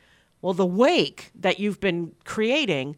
[0.41, 2.97] Well, the wake that you've been creating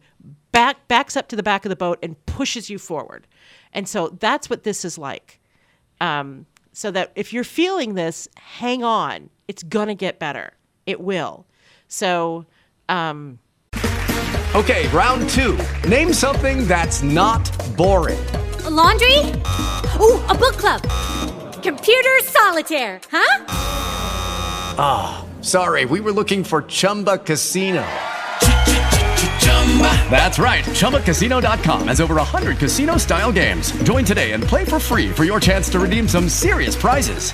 [0.51, 3.27] back backs up to the back of the boat and pushes you forward,
[3.73, 5.39] and so that's what this is like.
[5.99, 9.29] Um, so that if you're feeling this, hang on.
[9.49, 10.51] It's gonna get better.
[10.85, 11.47] It will.
[11.87, 12.45] So,
[12.87, 13.39] um,
[14.55, 15.57] Okay, round two.
[15.87, 18.19] Name something that's not boring.
[18.69, 19.17] laundry?
[19.99, 20.81] Ooh, a book club.
[21.63, 23.45] Computer solitaire, huh?
[24.77, 27.85] Ah, sorry, we were looking for Chumba Casino.
[30.11, 30.63] That's right.
[30.65, 33.71] ChumbaCasino.com has over 100 casino style games.
[33.83, 37.33] Join today and play for free for your chance to redeem some serious prizes.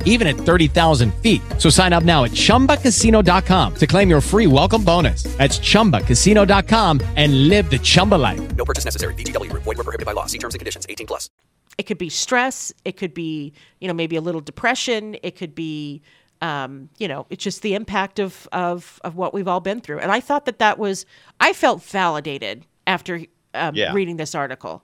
[0.05, 1.41] even at 30,000 feet.
[1.57, 5.23] So sign up now at chumbacasino.com to claim your free welcome bonus.
[5.37, 8.55] That's chumbacasino.com and live the Chumba life.
[8.55, 9.13] No purchase necessary.
[9.15, 9.63] VGW Group.
[9.63, 10.27] Void were prohibited by law.
[10.27, 10.85] See terms and conditions.
[10.87, 11.29] 18 plus.
[11.77, 12.71] it could be stress.
[12.85, 15.15] It could be, you know, maybe a little depression.
[15.23, 16.01] It could be,
[16.41, 19.99] um, you know, it's just the impact of, of, of what we've all been through.
[19.99, 21.05] And I thought that that was,
[21.39, 23.21] I felt validated after
[23.53, 23.93] um, Yeah.
[23.93, 24.83] reading this article.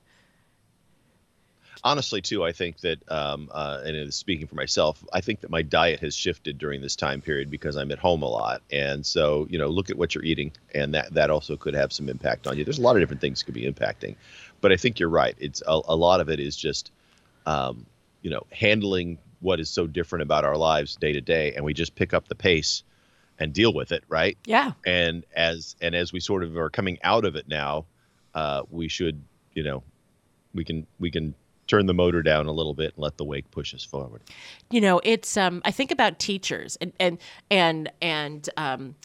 [1.83, 5.61] Honestly too i think that um, uh, and speaking for myself i think that my
[5.61, 8.61] diet has shifted during this time period because i'm at home a lot.
[8.71, 11.91] And so you know look at what you're eating and that that also could have
[11.93, 12.63] some impact on you.
[12.63, 14.15] There's a lot of different things could be impacting.
[14.61, 15.35] But i think you're right.
[15.39, 16.91] It's a, a lot of it is just
[17.45, 17.85] um,
[18.21, 21.73] you know handling what is so different about our lives day to day and we
[21.73, 22.83] just pick up the pace
[23.39, 24.37] and deal with it right?
[24.45, 24.73] Yeah.
[24.85, 27.85] and as and as we sort of are coming out of it now
[28.33, 29.21] uh, we should
[29.53, 29.83] you know
[30.53, 31.35] we can we can
[31.67, 34.21] turn the motor down a little bit and let the wake push us forward.
[34.71, 37.17] You know it's um i think about teachers and and
[37.49, 38.95] and and um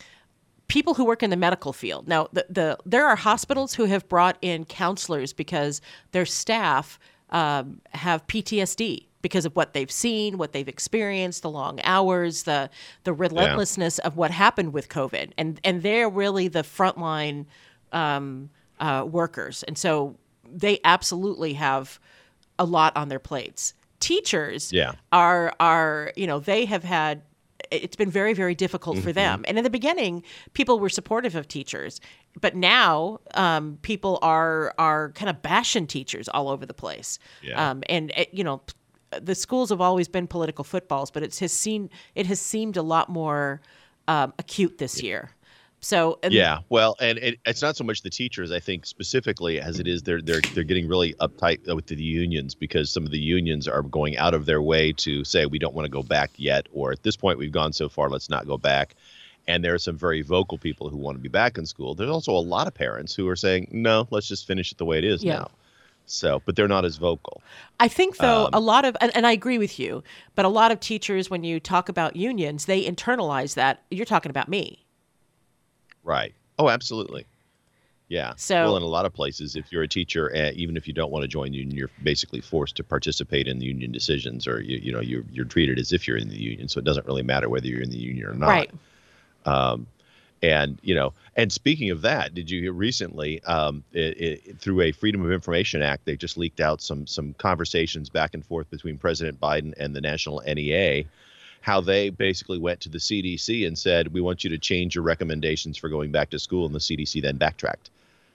[0.69, 2.09] people who work in the medical field.
[2.09, 5.81] Now the, the there are hospitals who have brought in counselors because
[6.13, 6.99] their staff
[7.31, 12.69] um, have ptsd because of what they've seen what they've experienced the long hours the
[13.05, 15.33] the relentlessness of what happened with covid.
[15.39, 17.47] And and they're really the frontline
[17.93, 19.63] um, uh, workers.
[19.63, 22.01] And so they absolutely have
[22.63, 23.75] a lot on their plates.
[24.01, 24.93] Teachers Yeah.
[25.13, 27.23] are are you know they have had
[27.71, 29.45] it's been very very difficult for them.
[29.49, 30.23] And in the beginning
[30.59, 32.01] people were supportive of teachers.
[32.41, 37.19] But now um, people are are kind of bashing teachers all over the place.
[37.43, 37.71] Yeah.
[37.71, 38.63] um, and uh, you know
[39.31, 42.83] the schools have always been political footballs but it has seen it has seemed a
[42.95, 43.61] lot more
[44.09, 45.31] um, acute this year
[45.83, 49.61] so and yeah well and it, it's not so much the teachers i think specifically
[49.61, 53.11] as it is they're they're they're getting really uptight with the unions because some of
[53.11, 56.03] the unions are going out of their way to say we don't want to go
[56.03, 58.95] back yet or at this point we've gone so far let's not go back
[59.49, 62.11] and there are some very vocal people who want to be back in school there's
[62.11, 64.99] also a lot of parents who are saying no let's just finish it the way
[64.99, 65.39] it is Yeah.
[65.39, 65.51] now
[66.07, 67.43] so but they're not as vocal
[67.81, 70.05] I think though Um, a lot of and, and I agree with you,
[70.37, 74.31] but a lot of teachers when you talk about unions, they internalize that you're talking
[74.31, 74.85] about me.
[76.05, 76.35] Right.
[76.59, 77.27] Oh, absolutely.
[78.09, 78.35] Yeah.
[78.37, 80.93] So- well, in a lot of places, if you're a teacher, uh, even if you
[80.93, 84.47] don't want to join the union, you're basically forced to participate in the union decisions,
[84.47, 86.69] or you, you know, you're you're treated as if you're in the union.
[86.69, 88.49] So it doesn't really matter whether you're in the union or not.
[88.49, 88.71] Right.
[89.47, 89.87] Um,
[90.43, 94.81] And you know, and speaking of that, did you hear recently um, it, it, through
[94.83, 98.69] a Freedom of Information Act, they just leaked out some some conversations back and forth
[98.69, 101.05] between President Biden and the National NEA,
[101.63, 105.05] how they basically went to the CDC and said, "We want you to change your
[105.05, 107.91] recommendations for going back to school," and the CDC then backtracked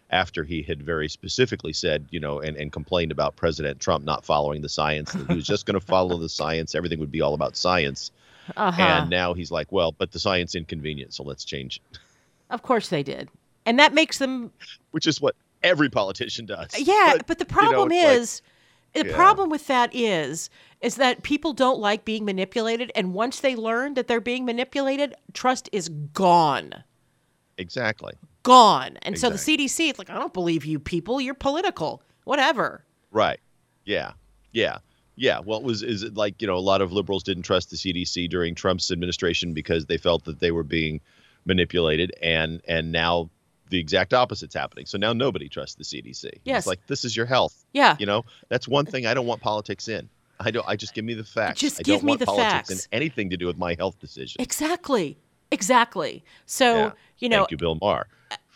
[0.09, 4.23] after he had very specifically said, you know, and, and complained about President Trump not
[4.23, 7.21] following the science, that he was just going to follow the science, everything would be
[7.21, 8.11] all about science.
[8.55, 8.82] Uh-huh.
[8.82, 11.99] And now he's like, well, but the science inconvenient, so let's change it.
[12.49, 13.30] Of course they did.
[13.65, 14.51] And that makes them
[14.91, 16.69] Which is what every politician does.
[16.80, 18.41] Yeah, but, But, the you know, problem like- is
[18.98, 19.16] the Yeah.
[19.16, 20.50] problem with that is
[20.82, 25.16] is that people don't like being manipulated and once they learn that they're being manipulated,
[25.34, 26.84] trust is gone.
[27.58, 28.14] Exactly.
[28.43, 28.98] Gone.
[29.02, 32.02] And so the CDC it's like I don't believe you people, you're political.
[32.26, 32.84] Whatever.
[33.12, 33.39] Right.
[33.86, 34.12] Yeah.
[34.52, 34.78] Yeah.
[35.16, 35.39] Yeah.
[35.43, 38.30] Well, was is it like you know a lot of liberals didn't trust the CDC
[38.30, 41.02] during Trump's administration because they felt that they were being
[41.45, 43.30] manipulated, and and now
[43.70, 44.86] the exact opposite's happening.
[44.86, 46.30] So now nobody trusts the CDC.
[46.43, 46.59] Yes.
[46.59, 47.65] It's like this is your health.
[47.74, 47.95] Yeah.
[47.99, 50.09] You know that's one thing I don't want politics in.
[50.39, 50.68] I don't.
[50.68, 51.59] I just give me the facts.
[51.59, 52.86] Just I give don't me want the politics facts.
[52.86, 54.39] in anything to do with my health decision.
[54.41, 55.18] Exactly.
[55.51, 56.24] Exactly.
[56.45, 56.91] So, Yeah.
[57.20, 58.07] you know, Thank you, Bill Maher,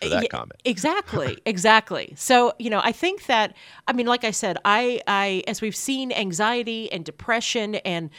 [0.01, 0.61] for that Yeah, comment.
[0.65, 2.13] Exactly, exactly.
[2.17, 3.55] So, you know, I think that
[3.87, 8.09] I mean, like I said, I I as we've seen anxiety and depression and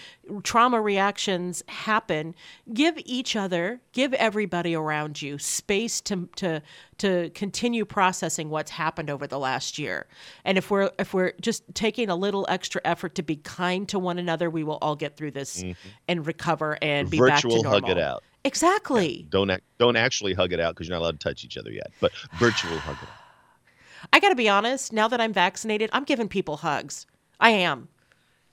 [0.44, 2.34] trauma reactions happen,
[2.72, 6.62] give each other, give everybody around you space to to
[6.98, 10.06] to continue processing what's happened over the last year.
[10.44, 13.98] And if we're if we're just taking a little extra effort to be kind to
[13.98, 15.76] one another, we will all get through this Mhm.
[16.08, 17.72] and recover and be back to normal.
[17.72, 18.22] hug it out.
[18.44, 19.26] Exactly.
[19.30, 21.70] Don't act, don't actually hug it out because you're not allowed to touch each other
[21.70, 21.90] yet.
[22.00, 24.08] But virtual hug it out.
[24.12, 27.06] I got to be honest, now that I'm vaccinated, I'm giving people hugs.
[27.38, 27.88] I am.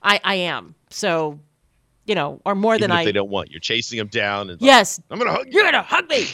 [0.03, 0.75] I I am.
[0.89, 1.39] So,
[2.05, 4.49] you know, or more Even than if I they don't want, you're chasing them down.
[4.49, 5.01] And like, Yes.
[5.09, 5.53] I'm gonna hug you.
[5.53, 6.25] You're going to hug me.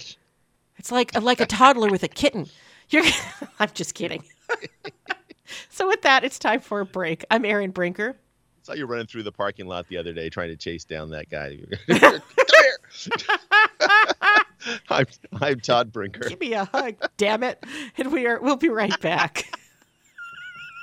[0.77, 2.47] It's like like a toddler with a kitten.
[2.89, 3.03] You're
[3.59, 4.23] I'm just kidding.
[5.69, 7.25] so with that, it's time for a break.
[7.31, 8.17] I'm Erin Brinker.
[8.17, 11.09] I saw you running through the parking lot the other day trying to chase down
[11.11, 11.57] that guy.
[11.87, 12.21] Come here.
[14.89, 15.05] I'm,
[15.41, 16.29] I'm Todd Brinker.
[16.29, 17.63] Give me a hug, damn it.
[17.97, 19.45] And we are we'll be right back.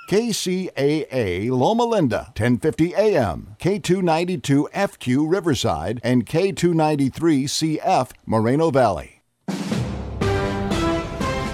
[0.08, 9.21] KCAA Loma Linda, 1050 AM, K292 FQ Riverside, and K293 CF Moreno Valley.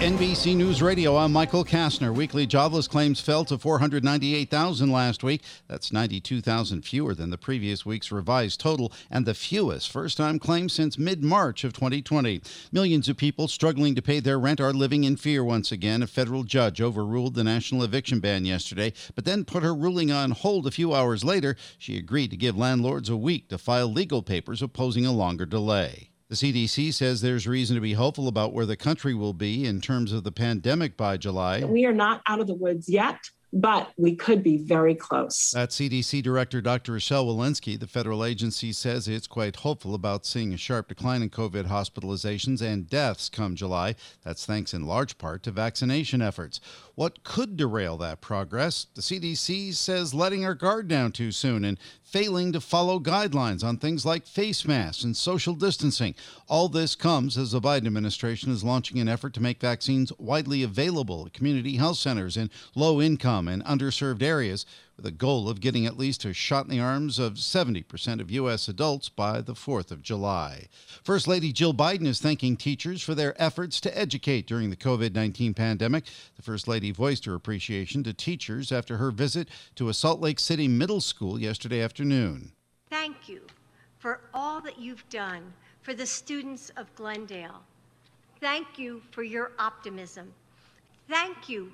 [0.09, 2.15] NBC News Radio, I'm Michael Kastner.
[2.15, 5.43] Weekly jobless claims fell to 498,000 last week.
[5.67, 10.73] That's 92,000 fewer than the previous week's revised total and the fewest first time claims
[10.73, 12.41] since mid March of 2020.
[12.73, 16.03] Millions of people struggling to pay their rent are living in fear once again.
[16.03, 20.31] A federal judge overruled the national eviction ban yesterday, but then put her ruling on
[20.31, 21.55] hold a few hours later.
[21.77, 26.09] She agreed to give landlords a week to file legal papers opposing a longer delay.
[26.29, 29.81] The CDC says there's reason to be hopeful about where the country will be in
[29.81, 31.65] terms of the pandemic by July.
[31.65, 33.17] We are not out of the woods yet,
[33.51, 35.53] but we could be very close.
[35.53, 36.93] That's CDC Director Dr.
[36.93, 37.81] Rochelle Walensky.
[37.81, 42.61] The federal agency says it's quite hopeful about seeing a sharp decline in COVID hospitalizations
[42.61, 43.95] and deaths come July.
[44.23, 46.61] That's thanks in large part to vaccination efforts.
[46.95, 48.87] What could derail that progress?
[48.95, 51.79] The CDC says letting our guard down too soon and
[52.11, 56.15] failing to follow guidelines on things like face masks and social distancing.
[56.49, 60.63] All this comes as the Biden administration is launching an effort to make vaccines widely
[60.63, 64.65] available at community health centers in low income and underserved areas
[64.99, 68.33] with a goal of getting at least a shot in the arms of 70% of
[68.33, 68.67] U.S.
[68.67, 70.67] adults by the 4th of July.
[71.05, 75.15] First Lady Jill Biden is thanking teachers for their efforts to educate during the COVID
[75.15, 76.05] 19 pandemic.
[76.35, 80.41] The First Lady voiced her appreciation to teachers after her visit to a Salt Lake
[80.41, 82.51] City middle school yesterday afternoon.
[82.91, 83.43] Thank you
[83.99, 87.63] for all that you've done for the students of Glendale.
[88.41, 90.33] Thank you for your optimism.
[91.09, 91.73] Thank you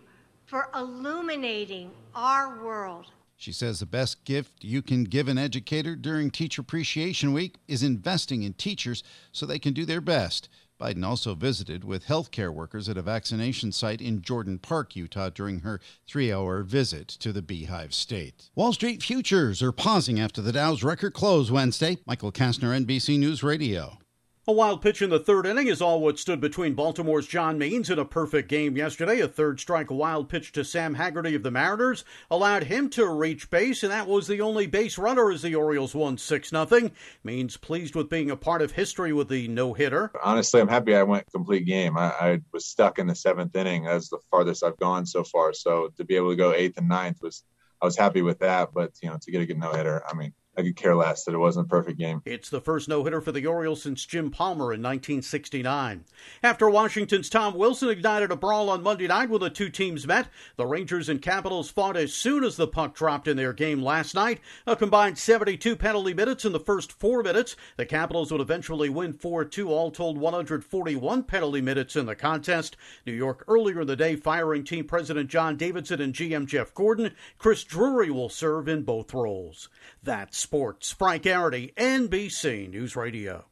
[0.55, 3.07] for illuminating our world.
[3.37, 7.83] She says the best gift you can give an educator during Teacher Appreciation Week is
[7.83, 9.03] investing in teachers
[9.33, 10.49] so they can do their best.
[10.81, 15.59] Biden also visited with healthcare workers at a vaccination site in Jordan Park, Utah, during
[15.61, 18.51] her three hour visit to the Beehive State.
[18.55, 21.99] Wall Street futures are pausing after the Dow's record close Wednesday.
[22.07, 23.99] Michael Kastner, NBC News Radio.
[24.47, 27.89] A wild pitch in the third inning is all what stood between Baltimore's John Means
[27.89, 29.21] in a perfect game yesterday.
[29.21, 33.49] A third strike wild pitch to Sam Haggerty of the Mariners allowed him to reach
[33.49, 36.91] base, and that was the only base runner as the Orioles won 6 0.
[37.23, 40.13] Means pleased with being a part of history with the no hitter.
[40.23, 41.97] Honestly, I'm happy I went complete game.
[41.97, 43.85] I, I was stuck in the seventh inning.
[43.85, 45.55] That's the farthest I've gone so far.
[45.55, 47.45] So to be able to go eighth and ninth was,
[47.81, 48.75] I was happy with that.
[48.75, 51.25] But, you know, to get a good no hitter, I mean, I could care less
[51.25, 52.23] that it wasn't a perfect game.
[52.25, 56.05] It's the first no hitter for the Orioles since Jim Palmer in 1969.
[56.45, 60.29] After Washington's Tom Wilson ignited a brawl on Monday night when the two teams met,
[60.57, 64.15] the Rangers and Capitals fought as soon as the puck dropped in their game last
[64.15, 64.41] night.
[64.67, 67.57] A combined 72 penalty minutes in the first four minutes.
[67.77, 72.77] The Capitals would eventually win 4 2, all told 141 penalty minutes in the contest.
[73.07, 77.13] New York earlier in the day firing team president John Davidson and GM Jeff Gorton.
[77.39, 79.69] Chris Drury will serve in both roles.
[80.03, 80.93] That's sports.
[80.93, 83.47] Frank Garrity, NBC News Radio.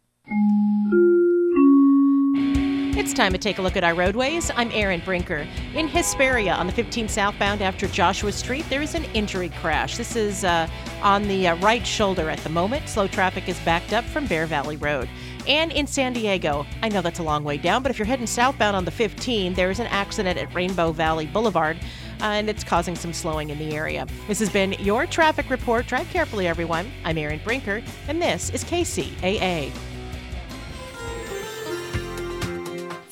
[2.95, 4.51] It's time to take a look at our roadways.
[4.55, 5.49] I'm Erin Brinker.
[5.75, 9.97] In Hesperia on the 15 southbound after Joshua Street, there is an injury crash.
[9.97, 10.69] This is uh,
[11.03, 12.87] on the uh, right shoulder at the moment.
[12.91, 15.09] Slow traffic is backed up from Bear Valley Road.
[15.49, 18.27] And in San Diego, I know that's a long way down, but if you're heading
[18.27, 21.79] southbound on the 15, there is an accident at Rainbow Valley Boulevard
[22.23, 24.07] and it's causing some slowing in the area.
[24.29, 25.87] This has been your traffic report.
[25.87, 26.91] Drive carefully, everyone.
[27.05, 29.73] I'm Erin Brinker, and this is KCAA.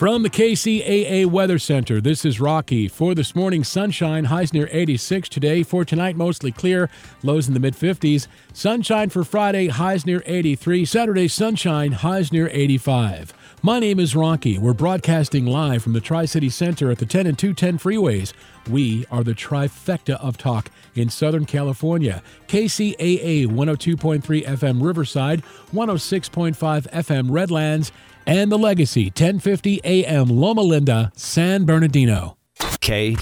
[0.01, 2.89] From the KCAA Weather Center, this is Rocky.
[2.89, 5.63] For this morning, sunshine, highs near 86 today.
[5.63, 6.89] For tonight, mostly clear,
[7.23, 8.27] lows in the mid 50s.
[8.55, 10.87] Sunshine for Friday, highs near 83.
[10.87, 13.35] Saturday, sunshine, highs near 85.
[13.63, 14.57] My name is Rocky.
[14.57, 18.33] We're broadcasting live from the Tri City Center at the 10 and 210 freeways.
[18.71, 22.23] We are the trifecta of talk in Southern California.
[22.49, 25.43] KCAA 102.3 FM Riverside,
[25.75, 27.93] 106.5 FM Redlands,
[28.27, 32.39] and the Legacy 1050 AM Loma Linda, San Bernardino.
[32.81, 33.15] K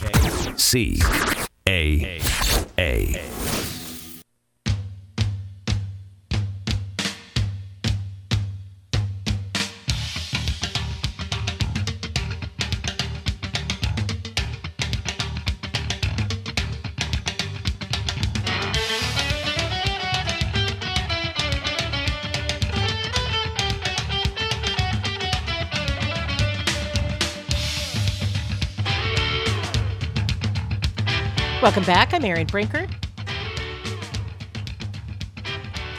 [31.60, 32.14] Welcome back.
[32.14, 32.86] I'm Erin Brinker.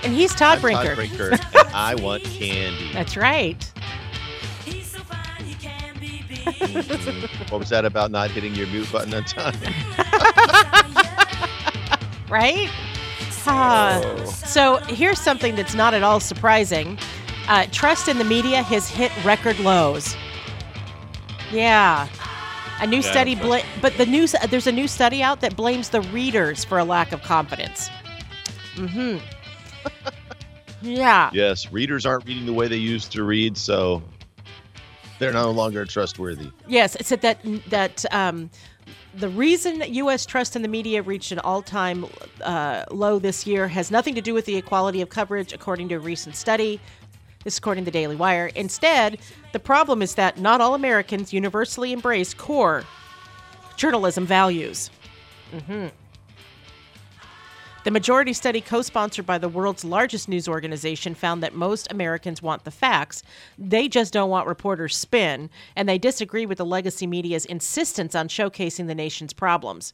[0.03, 0.95] And he's Todd I'm Brinker.
[0.95, 1.37] Todd Brinker.
[1.73, 2.91] I want candy.
[2.93, 3.57] That's right.
[6.59, 7.51] Mhm.
[7.51, 9.55] what was that about not hitting your mute button on time?
[12.29, 12.69] right?
[13.45, 16.97] Ah, so here's something that's not at all surprising.
[17.47, 20.15] Uh, trust in the media has hit record lows.
[21.51, 22.07] Yeah.
[22.81, 25.89] A new Yeah, study, bla- but the news there's a new study out that blames
[25.89, 27.89] the readers for a lack of confidence.
[28.75, 29.17] Mm-hmm.
[30.81, 31.29] yeah.
[31.33, 34.01] yes, readers aren't reading the way they used to read, so
[35.19, 36.51] they're no longer trustworthy.
[36.67, 38.49] Yes, it said that that um,
[39.15, 40.25] the reason U.S.
[40.25, 42.05] trust in the media reached an all-time
[42.41, 45.95] uh, low this year has nothing to do with the equality of coverage, according to
[45.95, 46.79] a recent study.
[47.43, 48.47] This is according to the Daily Wire.
[48.47, 49.19] Instead,
[49.53, 52.83] the problem is that not all Americans universally embrace core
[53.77, 54.91] journalism values.
[55.67, 55.87] hmm
[57.85, 62.41] The majority study, co sponsored by the world's largest news organization, found that most Americans
[62.41, 63.23] want the facts.
[63.57, 68.27] They just don't want reporters' spin, and they disagree with the legacy media's insistence on
[68.27, 69.93] showcasing the nation's problems.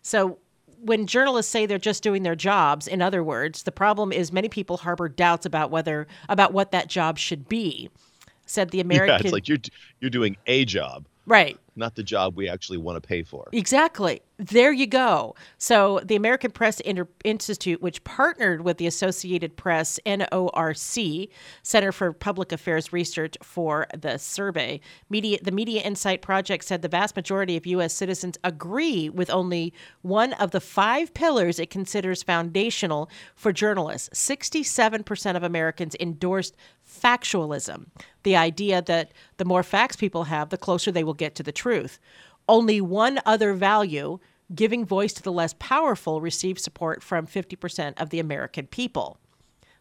[0.00, 0.38] So,
[0.80, 4.48] when journalists say they're just doing their jobs, in other words, the problem is many
[4.48, 7.90] people harbor doubts about whether about what that job should be.
[8.46, 9.58] Said the American Yeah, it's like you're
[10.00, 11.58] you're doing a job, Right.
[11.78, 13.48] not the job we actually want to pay for.
[13.52, 14.22] Exactly.
[14.38, 15.34] There you go.
[15.58, 21.28] So, the American Press Inter- Institute, which partnered with the Associated Press NORC
[21.62, 26.88] Center for Public Affairs Research for the survey, media the Media Insight Project said the
[26.88, 27.92] vast majority of U.S.
[27.94, 29.72] citizens agree with only
[30.02, 34.10] one of the five pillars it considers foundational for journalists.
[34.18, 36.56] Sixty-seven percent of Americans endorsed
[37.00, 37.86] factualism,
[38.22, 41.52] the idea that the more facts people have, the closer they will get to the
[41.52, 41.98] truth.
[42.48, 44.18] Only one other value,
[44.54, 49.18] giving voice to the less powerful, received support from 50% of the American people.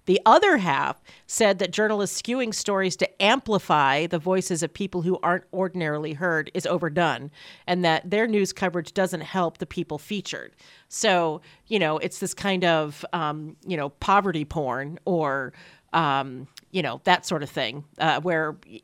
[0.05, 5.19] The other half said that journalists skewing stories to amplify the voices of people who
[5.23, 7.31] aren't ordinarily heard is overdone,
[7.65, 10.55] and that their news coverage doesn't help the people featured.
[10.89, 15.53] So, you know, it's this kind of, um, you know, poverty porn or,
[15.93, 18.81] um, you know, that sort of thing, uh, where, y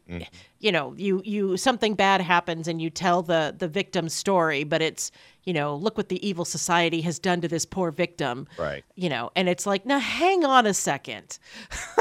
[0.59, 4.81] you know, you you something bad happens and you tell the the victim's story, but
[4.81, 5.11] it's,
[5.43, 8.83] you know, look what the evil society has done to this poor victim Right.
[8.95, 11.39] you know and it's like now hang on a second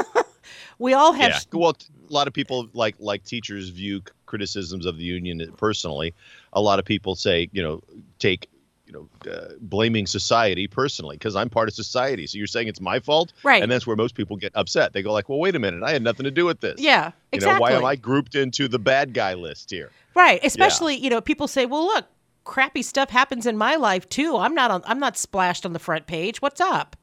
[0.79, 1.39] we all have yeah.
[1.59, 1.75] Well,
[2.09, 6.13] a lot of people like like teachers view criticisms of the union personally.
[6.53, 7.81] A lot of people say, you know,
[8.19, 8.47] take
[8.91, 12.27] you know, uh, blaming society personally because I'm part of society.
[12.27, 13.61] So you're saying it's my fault, Right.
[13.61, 14.93] And that's where most people get upset.
[14.93, 17.11] They go like, "Well, wait a minute, I had nothing to do with this." Yeah,
[17.31, 17.85] You know, why am.
[17.85, 19.91] I grouped into the bad guy list here?
[20.15, 20.39] Right.
[20.43, 22.05] Especially, you know, people say, "Well, look,
[22.43, 24.37] crappy stuff happens in my life too.
[24.37, 26.41] I'm not on I'm not splashed on the front page.
[26.41, 26.95] What's up?"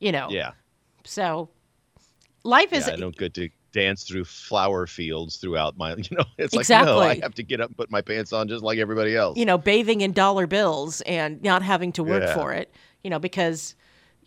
[0.00, 0.28] You know.
[0.30, 0.52] Yeah.
[1.04, 1.50] So
[2.42, 6.24] life is yeah, I don't get to dance through flower fields throughout my, you know,
[6.38, 8.78] it's like, no, I have to get up and put my pants on just like
[8.78, 9.36] everybody else.
[9.36, 12.34] you know, bathing in dollar bills and not having to work Yeah.
[12.34, 13.74] for it, you know, because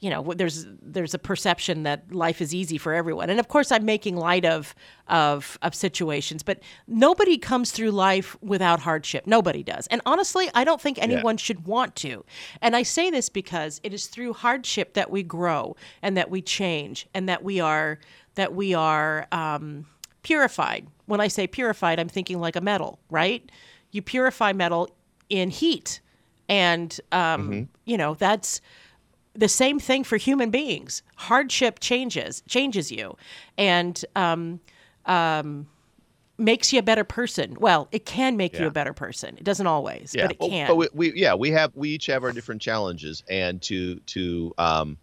[0.05, 3.31] you know, there's there's a perception that life is easy for everyone.
[3.31, 4.75] And of course, I'm making light of
[5.07, 9.25] of of situations, but nobody comes through life without hardship.
[9.25, 9.87] Nobody does.
[9.87, 12.23] And honestly, I don't think anyone should want to.
[12.61, 16.39] And I say this because it is through hardship that we grow and that we
[16.43, 17.97] change and that we are
[18.35, 19.87] that we are um,
[20.21, 20.85] purified.
[21.07, 23.51] When I say purified, I'm thinking like a metal, right?
[23.89, 24.91] You purify metal
[25.29, 25.99] in heat,
[26.47, 28.61] and um, you know that's
[29.35, 31.03] the same thing for human beings.
[31.15, 33.17] Hardship changes changes you,
[33.57, 34.59] and um,
[35.05, 35.67] um,
[36.37, 37.55] makes you a better person.
[37.59, 39.37] Well, it can make you a better person.
[39.37, 40.67] It doesn't always, yeah, but it well, can.
[40.67, 44.53] But we, we, yeah, we have we each have our different challenges, and to to
[44.57, 44.97] um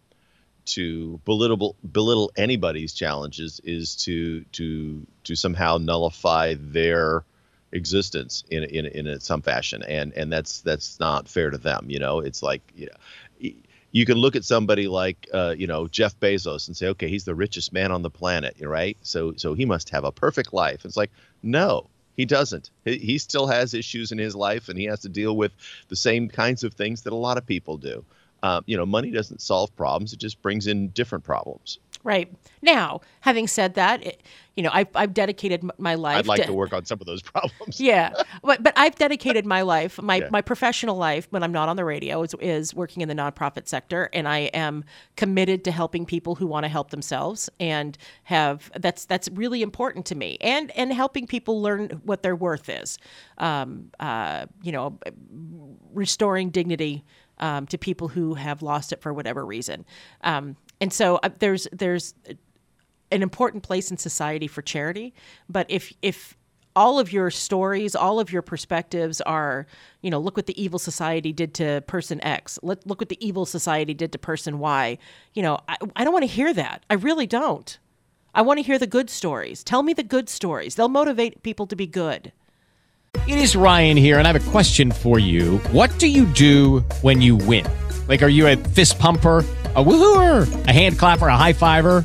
[0.65, 7.25] to belittle belittle anybody's challenges is to to to somehow nullify their
[7.73, 11.87] existence in in in some fashion, and and that's that's not fair to them.
[11.89, 13.51] You know, it's like you know.
[13.93, 17.25] You can look at somebody like, uh, you know, Jeff Bezos and say, okay, he's
[17.25, 18.97] the richest man on the planet, right?
[19.03, 20.85] So, so he must have a perfect life.
[20.85, 21.11] It's like,
[21.43, 22.71] no, he doesn't.
[22.85, 25.53] He, he still has issues in his life, and he has to deal with
[25.89, 28.05] the same kinds of things that a lot of people do.
[28.43, 31.79] Um, you know, money doesn't solve problems; it just brings in different problems.
[32.03, 32.33] Right.
[32.61, 34.23] Now, having said that, it,
[34.57, 37.23] you know, I've, I've dedicated my life I'd like to work on some of those
[37.33, 37.81] problems.
[37.81, 40.29] yeah, but but I've dedicated my life, my Yeah.
[40.31, 43.67] my professional life when I'm not on the radio is is working in the nonprofit
[43.67, 44.85] sector, and I am
[45.17, 50.05] committed to helping people who want to help themselves, and have that's that's really important
[50.07, 52.99] to me, and and helping people learn what their worth is,
[53.39, 54.99] um, uh, you know,
[55.93, 57.05] restoring dignity
[57.39, 59.85] um, to people who have lost it for whatever reason,
[60.23, 62.15] um, and so uh, there's there's
[63.13, 65.15] an important place in society for charity
[65.49, 66.37] but if if
[66.75, 69.67] all of your stories all of your perspectives are
[70.01, 73.27] you know look what the evil society did to person x Let, look what the
[73.27, 74.99] evil society did to person y
[75.35, 77.79] you know i, I don't want to hear that i really don't
[78.35, 81.67] i want to hear the good stories tell me the good stories they'll motivate people
[81.67, 82.33] to be good
[83.29, 85.59] It is Ryan here, and I have a question for you.
[85.71, 87.67] What do you do when you win?
[88.09, 89.45] Like, are you a fist pumper?
[89.75, 92.05] A woohooer, a hand clapper, a high fiver.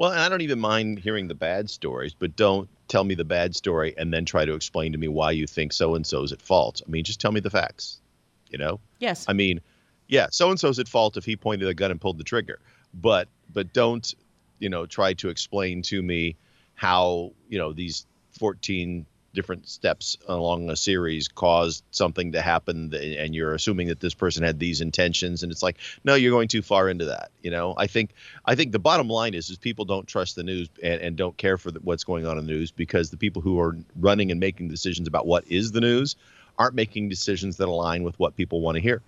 [0.00, 3.54] Well, I don't even mind hearing the bad stories, but don't tell me the bad
[3.54, 6.40] story and then try to explain to me why you think so and so's at
[6.40, 6.80] fault.
[6.86, 8.00] I mean, just tell me the facts.
[8.48, 8.80] You know?
[8.98, 9.26] Yes.
[9.28, 9.60] I mean,
[10.08, 12.60] yeah, so and so's at fault if he pointed a gun and pulled the trigger.
[12.94, 14.14] But but don't,
[14.58, 16.34] you know, try to explain to me
[16.76, 18.06] how, you know, these
[18.38, 24.14] 14 different steps along a series caused something to happen and you're assuming that this
[24.14, 27.50] person had these intentions and it's like no you're going too far into that you
[27.50, 28.10] know i think
[28.44, 31.36] i think the bottom line is is people don't trust the news and, and don't
[31.36, 34.30] care for the, what's going on in the news because the people who are running
[34.30, 36.16] and making decisions about what is the news
[36.58, 39.00] aren't making decisions that align with what people want to hear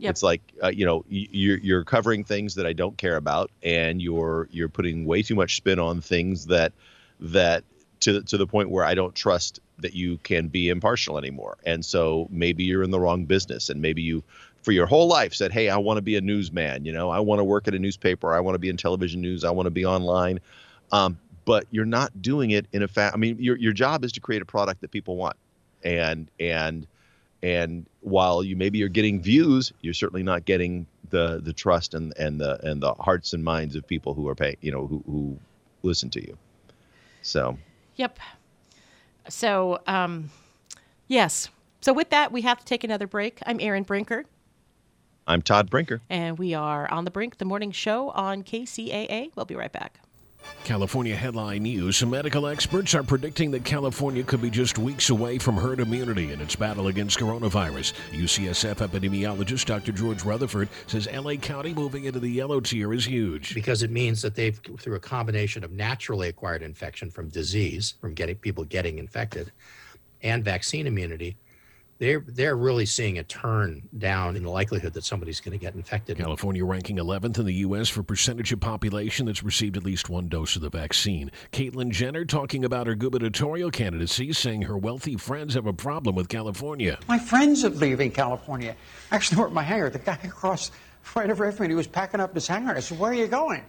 [0.00, 0.10] Yep.
[0.10, 4.00] it's like uh, you know you're you're covering things that I don't care about, and
[4.00, 6.72] you're you're putting way too much spin on things that
[7.18, 7.64] that
[8.00, 11.56] to to the point where I don't trust that you can be impartial anymore.
[11.64, 14.22] And so maybe you're in the wrong business, and maybe you
[14.62, 16.84] for your whole life said, "Hey, I want to be a newsman.
[16.84, 18.34] You know, I want to work at a newspaper.
[18.34, 19.44] I want to be in television news.
[19.44, 20.40] I want to be online."
[20.90, 24.12] Um, but you're not doing it in a fa- I mean, your your job is
[24.12, 25.36] to create a product that people want,
[25.82, 26.86] and and
[27.42, 32.12] and while you maybe you're getting views, you're certainly not getting the the trust and
[32.18, 35.02] and the and the hearts and minds of people who are paying, you know, who
[35.06, 35.38] who
[35.82, 36.36] listen to you.
[37.22, 37.56] So
[37.96, 38.18] Yep.
[39.28, 40.30] So, um,
[41.06, 41.48] yes.
[41.80, 43.38] So, with that, we have to take another break.
[43.46, 44.24] I'm Erin Brinker,
[45.26, 46.00] I'm Todd Brinker.
[46.08, 49.30] and we are on the brink, the morning show on KCAA.
[49.36, 50.00] We'll be right back.
[50.64, 52.04] California headline news.
[52.04, 56.40] Medical experts are predicting that California could be just weeks away from herd immunity in
[56.40, 57.94] its battle against coronavirus.
[58.12, 59.92] UCSF epidemiologist Dr.
[59.92, 63.54] George Rutherford says LA County moving into the yellow tier is huge.
[63.54, 68.12] Because it means that they've, through a combination of naturally acquired infection from disease, from
[68.12, 69.50] getting people getting infected,
[70.22, 71.36] and vaccine immunity,
[71.98, 75.74] they're they're really seeing a turn down in the likelihood that somebody's going to get
[75.74, 76.16] infected.
[76.16, 77.88] California ranking 11th in the U.S.
[77.88, 81.30] for percentage of population that's received at least one dose of the vaccine.
[81.52, 86.28] Caitlyn Jenner talking about her gubernatorial candidacy, saying her wealthy friends have a problem with
[86.28, 86.98] California.
[87.08, 88.76] My friends are leaving California.
[89.10, 89.90] Actually, were at my hangar.
[89.90, 90.70] The guy across
[91.16, 92.76] right over from me, he was packing up his hangar.
[92.76, 93.64] I said, "Where are you going?"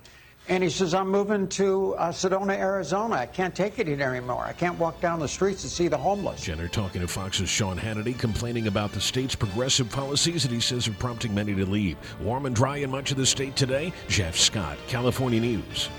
[0.48, 3.16] And he says, I'm moving to uh, Sedona, Arizona.
[3.16, 4.44] I can't take it here anymore.
[4.44, 6.42] I can't walk down the streets and see the homeless.
[6.42, 10.88] Jenner talking to Fox's Sean Hannity, complaining about the state's progressive policies that he says
[10.88, 11.98] are prompting many to leave.
[12.20, 13.94] Warm and dry in much of the state today.
[14.08, 15.90] Jeff Scott, California News.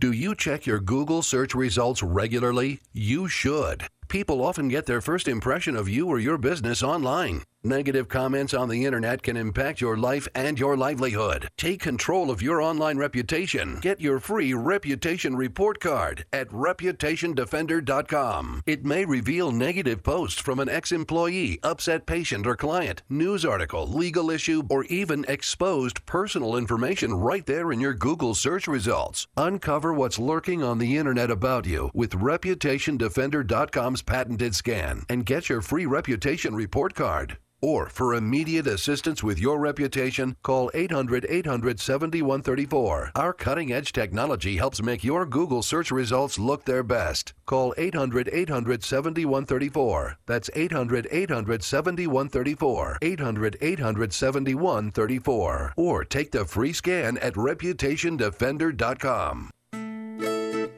[0.00, 2.80] Do you check your Google search results regularly?
[2.92, 3.84] You should.
[4.12, 7.44] People often get their first impression of you or your business online.
[7.64, 11.48] Negative comments on the internet can impact your life and your livelihood.
[11.56, 13.78] Take control of your online reputation.
[13.80, 18.62] Get your free reputation report card at reputationdefender.com.
[18.66, 23.86] It may reveal negative posts from an ex employee, upset patient or client, news article,
[23.86, 29.28] legal issue, or even exposed personal information right there in your Google search results.
[29.36, 35.60] Uncover what's lurking on the internet about you with reputationdefender.com's patented scan and get your
[35.60, 37.36] free reputation report card.
[37.62, 43.12] Or for immediate assistance with your reputation, call 800 800 7134.
[43.14, 47.34] Our cutting edge technology helps make your Google search results look their best.
[47.46, 50.18] Call 800 800 7134.
[50.26, 52.98] That's 800 800 7134.
[53.00, 55.74] 800 800 7134.
[55.76, 59.50] Or take the free scan at reputationdefender.com.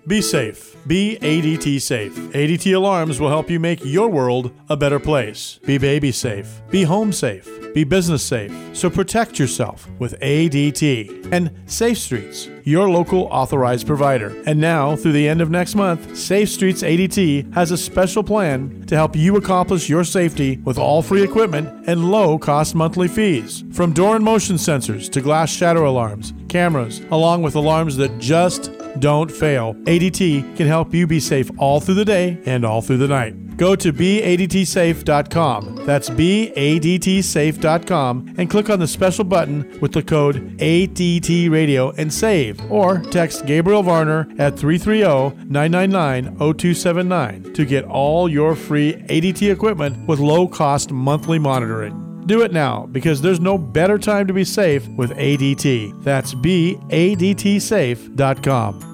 [0.06, 0.76] Be safe.
[0.86, 2.14] Be ADT safe.
[2.14, 5.58] ADT alarms will help you make your world a better place.
[5.64, 6.60] Be baby safe.
[6.70, 7.48] Be home safe.
[7.72, 8.52] Be business safe.
[8.74, 11.32] So protect yourself with ADT.
[11.32, 14.34] And Safe Streets, your local authorized provider.
[14.46, 18.84] And now, through the end of next month, Safe Streets ADT has a special plan
[18.86, 23.64] to help you accomplish your safety with all free equipment and low cost monthly fees.
[23.72, 28.70] From door and motion sensors to glass shadow alarms, cameras, along with alarms that just
[28.98, 29.74] don't fail.
[29.84, 33.34] ADT can help you be safe all through the day and all through the night.
[33.56, 35.86] Go to BADTSafe.com.
[35.86, 42.60] That's BADTSafe.com and click on the special button with the code ADT Radio and save.
[42.70, 50.06] Or text Gabriel Varner at 330 999 0279 to get all your free ADT equipment
[50.08, 52.00] with low cost monthly monitoring.
[52.26, 56.02] Do it now because there's no better time to be safe with ADT.
[56.02, 58.93] That's BADTSafe.com.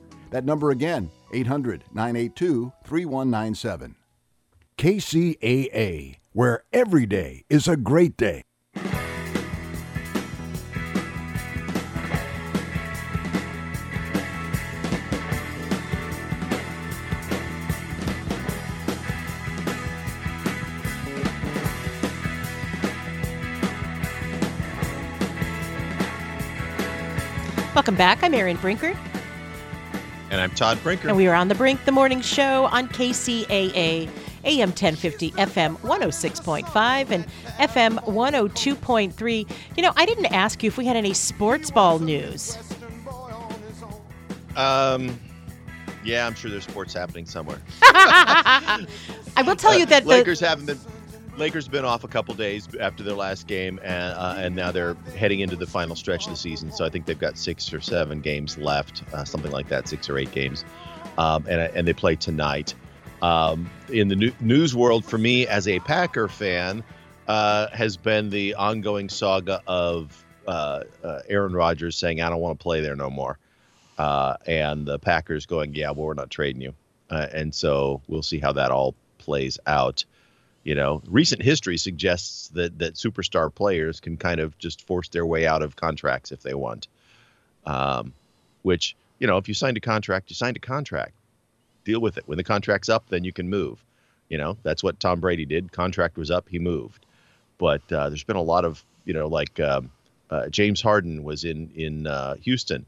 [0.31, 3.95] That number again, 800 982 3197.
[4.77, 8.43] KCAA, where every day is a great day.
[27.75, 28.23] Welcome back.
[28.23, 28.95] I'm Erin Brinker.
[30.31, 31.09] And I'm Todd Brinker.
[31.09, 34.09] And we are on the Brink, the morning show on KCAA,
[34.45, 37.25] AM 1050, FM 106.5, and
[37.59, 39.51] FM 102.3.
[39.75, 42.57] You know, I didn't ask you if we had any sports ball news.
[44.55, 45.19] Um,
[46.05, 47.61] yeah, I'm sure there's sports happening somewhere.
[47.81, 48.87] I
[49.45, 50.79] will tell you that the- Lakers haven't been
[51.37, 54.95] Lakers been off a couple days after their last game, and uh, and now they're
[55.15, 56.71] heading into the final stretch of the season.
[56.71, 60.09] So I think they've got six or seven games left, uh, something like that, six
[60.09, 60.65] or eight games,
[61.17, 62.75] um, and and they play tonight.
[63.21, 66.83] Um, in the new, news world, for me as a Packer fan,
[67.27, 72.59] uh, has been the ongoing saga of uh, uh, Aaron Rodgers saying, "I don't want
[72.59, 73.39] to play there no more,"
[73.97, 76.73] uh, and the Packers going, "Yeah, well, we're not trading you,"
[77.09, 80.03] and so we'll see how that all plays out.
[80.63, 85.25] You know, recent history suggests that that superstar players can kind of just force their
[85.25, 86.87] way out of contracts if they want.
[87.65, 88.13] Um,
[88.61, 91.13] which you know, if you signed a contract, you signed a contract.
[91.83, 92.23] Deal with it.
[92.27, 93.83] When the contract's up, then you can move.
[94.29, 95.71] You know, that's what Tom Brady did.
[95.71, 97.05] Contract was up, he moved.
[97.57, 99.91] But uh, there's been a lot of you know, like um,
[100.29, 102.85] uh, James Harden was in in uh, Houston,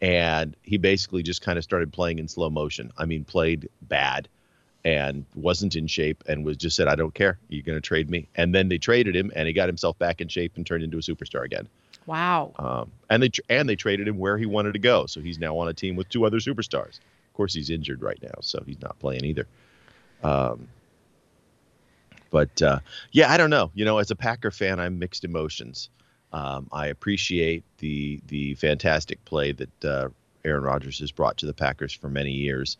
[0.00, 2.92] and he basically just kind of started playing in slow motion.
[2.96, 4.28] I mean, played bad
[4.86, 7.40] and wasn't in shape and was just said, I don't care.
[7.48, 8.28] You're going to trade me.
[8.36, 10.96] And then they traded him and he got himself back in shape and turned into
[10.96, 11.68] a superstar again.
[12.06, 12.52] Wow.
[12.56, 15.06] Um, and they and they traded him where he wanted to go.
[15.06, 17.00] So he's now on a team with two other superstars.
[17.00, 19.48] Of course, he's injured right now, so he's not playing either.
[20.22, 20.68] Um,
[22.30, 22.78] but uh,
[23.10, 23.72] yeah, I don't know.
[23.74, 25.90] You know, as a Packer fan, I'm mixed emotions.
[26.32, 30.08] Um, I appreciate the the fantastic play that uh,
[30.44, 32.76] Aaron Rodgers has brought to the Packers for many years.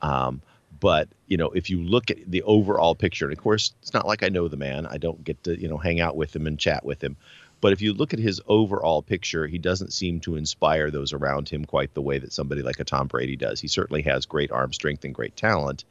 [0.00, 0.40] Um,
[0.80, 4.06] but you know, if you look at the overall picture, and of course, it's not
[4.06, 4.86] like I know the man.
[4.86, 7.16] I don't get to you know hang out with him and chat with him.
[7.60, 11.50] But if you look at his overall picture, he doesn't seem to inspire those around
[11.50, 13.60] him quite the way that somebody like a Tom Brady does.
[13.60, 15.84] He certainly has great arm strength and great talent,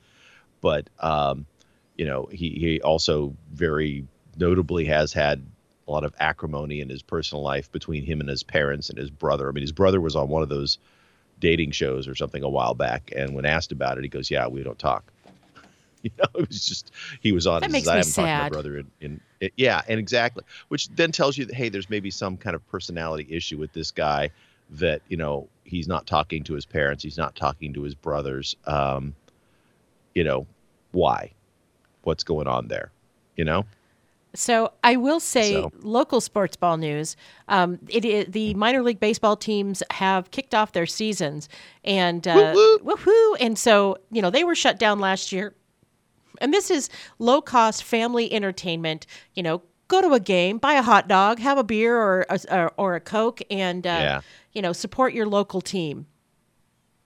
[0.62, 1.46] but um,
[1.96, 5.46] you know, he he also very notably has had
[5.88, 9.10] a lot of acrimony in his personal life between him and his parents and his
[9.10, 9.50] brother.
[9.50, 10.78] I mean, his brother was on one of those
[11.40, 14.48] dating shows or something a while back, and when asked about it, he goes, "Yeah,
[14.48, 15.12] we don't talk."
[16.04, 17.62] you know, it was just he was on.
[17.62, 20.88] That makes I haven't talked to my brother in, in it, yeah, and exactly, which
[20.90, 24.30] then tells you that hey, there's maybe some kind of personality issue with this guy
[24.72, 28.56] that you know he's not talking to his parents, he's not talking to his brothers.
[28.66, 29.16] Um,
[30.16, 30.48] you know,
[30.92, 31.32] why?
[32.04, 32.92] What's going on there?
[33.36, 33.66] You know.
[34.36, 37.16] So I will say, So- local sports ball news.
[37.48, 41.50] Um, it, the minor league baseball teams have kicked off their seasons,
[41.84, 42.54] and uh,
[42.84, 43.36] woohoo!
[43.40, 45.56] And so you know they were shut down last year,
[46.40, 49.08] and this is low cost family entertainment.
[49.34, 52.40] You know, go to a game, buy a hot dog, have a beer or a,
[52.52, 54.22] or, or a coke, and uh, Yeah.
[54.54, 56.06] you know support your local team.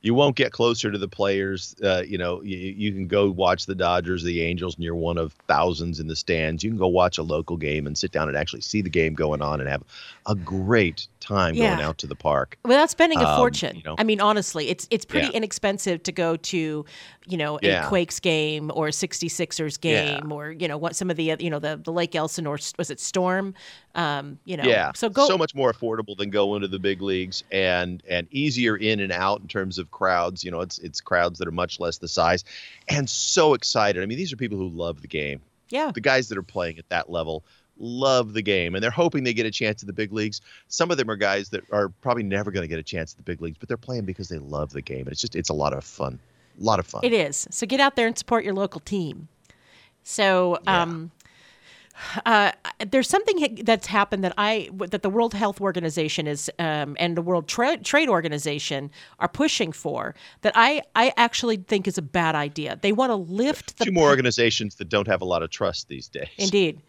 [0.04, 1.76] You won't get closer to the players.
[1.82, 5.18] Uh, you know, you, you can go watch the Dodgers, the Angels, and you're one
[5.18, 6.62] of thousands in the stands.
[6.62, 9.14] You can go watch a local game and sit down and actually see the game
[9.14, 9.84] going on and have
[10.28, 13.78] a great time going out to the park Without spending a Um, fortune.
[13.78, 13.95] you know.
[13.97, 15.34] I mean, honestly, it's it's pretty Yeah.
[15.38, 16.86] inexpensive to go to,
[17.28, 17.88] you know, a Yeah.
[17.88, 20.19] Quakes game or a 66ers Yeah.
[20.19, 22.89] game or, you know, what some of the, you know, the, the Lake Elsinore, was
[22.89, 23.53] it Storm?
[23.95, 24.91] Um, you know, Yeah.
[24.95, 25.28] so go.
[25.28, 29.11] so much more affordable than going to the big leagues and and easier in and
[29.11, 30.43] out in terms of crowds.
[30.43, 32.43] You know, it's it's crowds that are much less the size
[32.89, 34.01] and so excited.
[34.03, 35.41] I mean, these are people who love the game.
[35.69, 35.91] Yeah.
[35.93, 37.43] The guys that are playing at that level
[37.78, 40.41] love the game and they're hoping they get a chance at the big leagues.
[40.67, 43.17] Some of them are guys that are probably never going to get a chance at
[43.17, 45.01] the big leagues, but they're playing because they love the game.
[45.01, 46.19] And it's just it's a lot of fun.
[46.59, 47.01] A lot of fun.
[47.03, 47.47] It is.
[47.49, 49.28] So get out there and support your local team.
[50.03, 51.11] So, um,
[52.26, 52.51] uh,
[52.88, 57.21] there's something that's happened that I that the World Health Organization is um, and the
[57.21, 62.36] World Tra- Trade Organization are pushing for that I I actually think is a bad
[62.36, 62.78] idea.
[62.82, 65.88] They want to lift the Two more organizations that don't have a lot of trust
[65.88, 66.30] these days.
[66.38, 66.82] Indeed.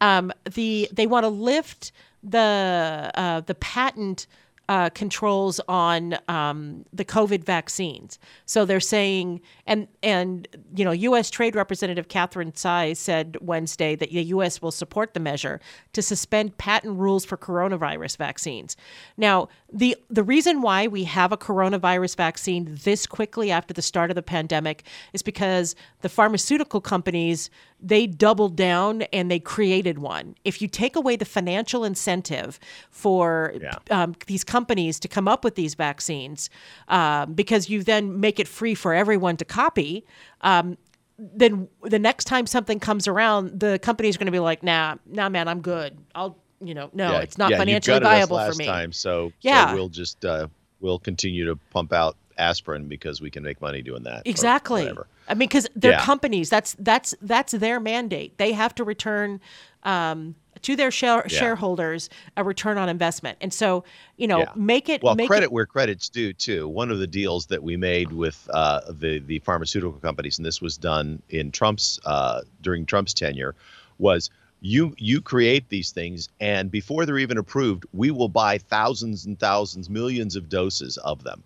[0.00, 1.92] Um, the they want to lift
[2.22, 4.26] the uh, the patent
[4.68, 8.18] uh, controls on um, the COVID vaccines.
[8.46, 11.30] So they're saying, and and you know, U.S.
[11.30, 14.62] Trade Representative Katherine Tai said Wednesday that the U.S.
[14.62, 15.60] will support the measure
[15.92, 18.76] to suspend patent rules for coronavirus vaccines.
[19.16, 24.10] Now, the the reason why we have a coronavirus vaccine this quickly after the start
[24.10, 27.50] of the pandemic is because the pharmaceutical companies
[27.84, 30.34] they doubled down and they created one.
[30.44, 32.58] If you take away the financial incentive
[32.90, 33.54] for
[33.90, 36.50] um, these companies to come up with these vaccines,
[36.88, 40.04] um, because you then make it free for everyone to copy,
[40.42, 40.76] um,
[41.18, 45.28] then the next time something comes around, the company's going to be like, "Nah, nah,
[45.28, 45.90] man, I'm good.
[46.14, 49.68] I'll, you know, no, Yeah, it's not yeah, financially viable for me." Time, so Yeah.
[49.68, 50.46] so we'll just uh,
[50.80, 54.22] we'll continue to pump out aspirin because we can make money doing that.
[54.24, 54.90] Exactly.
[55.28, 56.04] I mean, because they're Yeah.
[56.12, 56.50] companies.
[56.50, 58.30] That's that's that's their mandate.
[58.38, 59.40] They have to return
[59.84, 60.34] um,
[60.64, 61.38] to their share, Yeah.
[61.38, 63.84] shareholders a return on investment, and so
[64.16, 64.52] you know, Yeah.
[64.54, 66.68] make it Well, make credit it, where credit's due too.
[66.68, 70.60] One of the deals that we made with uh, the the pharmaceutical companies, and this
[70.60, 73.54] was done in Trump's uh, during Trump's tenure,
[73.98, 79.26] was you you create these things and before they're even approved we will buy thousands
[79.26, 81.42] and thousands millions of doses of them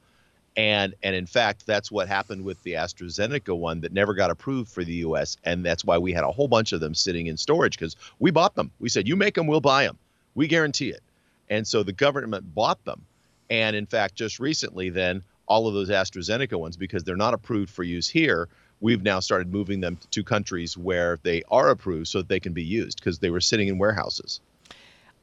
[0.59, 4.69] and and in fact that's what happened with the AstraZeneca one that never got approved
[4.71, 7.37] for the US and that's why we had a whole bunch of them sitting in
[7.37, 9.97] storage cuz we bought them we said you make them we'll buy them
[10.35, 11.03] we guarantee it
[11.49, 13.01] and so the government bought them
[13.49, 17.71] and in fact just recently then all of those AstraZeneca ones because they're not approved
[17.71, 18.49] for use here
[18.81, 22.53] we've now started moving them to countries where they are approved so that they can
[22.53, 24.41] be used because they were sitting in warehouses.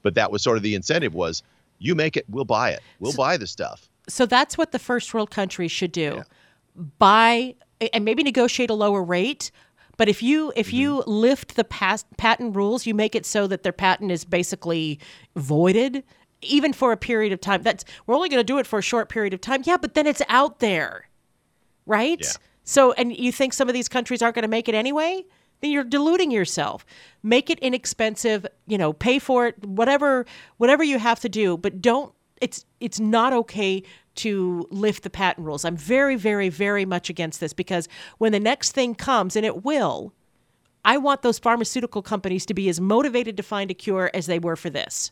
[0.01, 1.41] But that was sort of the incentive was
[1.79, 2.81] you make it, we'll buy it.
[2.99, 3.89] We'll so, buy the stuff.
[4.08, 6.16] So that's what the first world countries should do.
[6.18, 6.24] Yeah.
[6.99, 7.56] Buy
[7.93, 9.51] and maybe negotiate a lower rate,
[9.97, 10.76] but if you if mm-hmm.
[10.76, 14.99] you lift the past patent rules, you make it so that their patent is basically
[15.36, 16.03] voided
[16.41, 17.64] even for a period of time.
[17.64, 19.62] That's we're only going to do it for a short period of time.
[19.66, 21.08] Yeah, but then it's out there.
[21.86, 22.22] Right?
[22.22, 22.32] Yeah.
[22.64, 25.24] So, and you think some of these countries aren't going to make it anyway?
[25.62, 26.86] Then you're deluding yourself.
[27.22, 30.26] Make it inexpensive, you know, pay for it, whatever
[30.58, 33.83] whatever you have to do, but don't it's it's not okay
[34.15, 35.65] to lift the patent rules.
[35.65, 39.63] I'm very very very much against this because when the next thing comes and it
[39.63, 40.13] will,
[40.83, 44.39] I want those pharmaceutical companies to be as motivated to find a cure as they
[44.39, 45.11] were for this.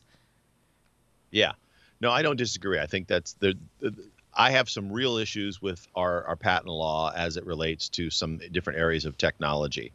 [1.32, 1.54] Yeah.
[2.00, 2.80] No, I don't disagree.
[2.80, 3.94] I think that's the, the
[4.36, 8.40] I have some real issues with our, our patent law as it relates to some
[8.52, 9.92] different areas of technology.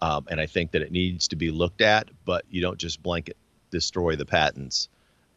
[0.00, 3.02] Um, and I think that it needs to be looked at, but you don't just
[3.02, 3.36] blanket
[3.70, 4.88] destroy the patents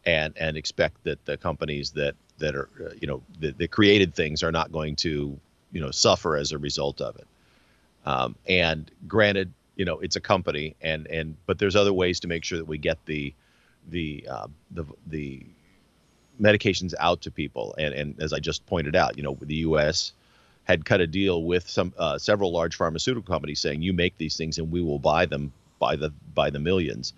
[0.06, 4.42] and and expect that the companies that that are uh, you know that, created things
[4.42, 5.38] are not going to
[5.72, 7.26] you know suffer as a result of it.
[8.06, 12.28] Um, and granted, you know it's a company, and and but there's other ways to
[12.28, 13.34] make sure that we get the
[13.88, 15.46] the uh, the the
[16.40, 17.74] medications out to people.
[17.78, 20.12] And, and as I just pointed out, you know, the U.S.
[20.64, 24.36] had cut a deal with some uh, several large pharmaceutical companies saying, "You make these
[24.36, 27.12] things, and we will buy them by the by the millions.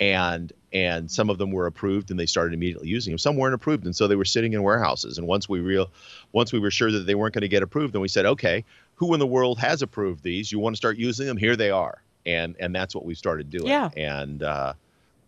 [0.00, 3.18] And and some of them were approved, and they started immediately using them.
[3.18, 5.18] Some weren't approved, and so they were sitting in warehouses.
[5.18, 5.90] And once we real,
[6.32, 8.64] once we were sure that they weren't going to get approved, then we said, "Okay,
[8.96, 10.50] who in the world has approved these?
[10.50, 11.36] You want to start using them?
[11.36, 13.68] Here they are." And and that's what we started doing.
[13.68, 13.90] Yeah.
[13.96, 14.74] And uh,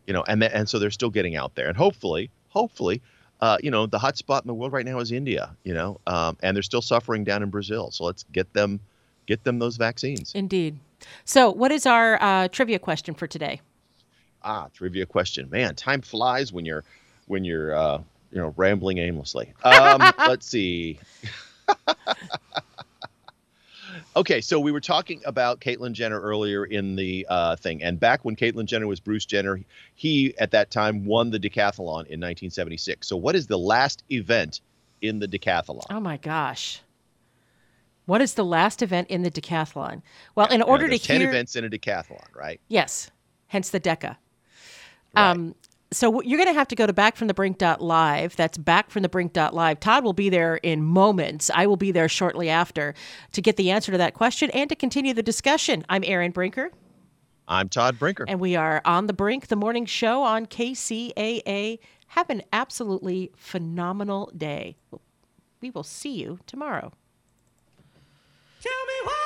[0.06, 3.00] you know, and th- and so they're still getting out there, and hopefully, hopefully
[3.40, 6.00] uh, you know, the hot spot in the world right now is India, you know,
[6.06, 7.90] um, and they're still suffering down in Brazil.
[7.90, 8.80] So let's get them,
[9.26, 10.32] get them those vaccines.
[10.34, 10.78] Indeed.
[11.24, 13.60] So, what is our uh, trivia question for today?
[14.46, 15.50] Ah, trivia question.
[15.50, 16.84] Man, time flies when you're
[17.26, 17.98] when you're uh,
[18.30, 19.52] you know rambling aimlessly.
[19.64, 20.98] Um, let's see.
[24.14, 28.24] Okay, so we were talking about Caitlyn Jenner earlier in the uh, thing, and back
[28.24, 29.60] when Caitlyn Jenner was Bruce Jenner,
[29.94, 33.06] he at that time won the decathlon in 1976.
[33.06, 34.62] So, what is the last event
[35.02, 35.84] in the decathlon?
[35.90, 36.80] Oh my gosh.
[38.06, 40.00] What is the last event in the decathlon?
[40.34, 41.28] Well, in order to ten hear...
[41.28, 42.58] events in a decathlon, right?
[42.68, 43.10] Yes,
[43.48, 44.16] hence the deca.
[45.16, 45.30] Right.
[45.30, 45.54] Um,
[45.92, 48.36] so you're going to have to go to backfromthebrink.live.
[48.36, 49.80] That's backfromthebrink.live.
[49.80, 51.50] Todd will be there in moments.
[51.54, 52.94] I will be there shortly after
[53.32, 55.84] to get the answer to that question and to continue the discussion.
[55.88, 56.72] I'm Erin Brinker.
[57.48, 58.24] I'm Todd Brinker.
[58.26, 61.78] And we are on the brink, the morning show on KCAA.
[62.08, 64.76] Have an absolutely phenomenal day.
[65.60, 66.92] We will see you tomorrow.
[68.60, 69.25] Tell me why.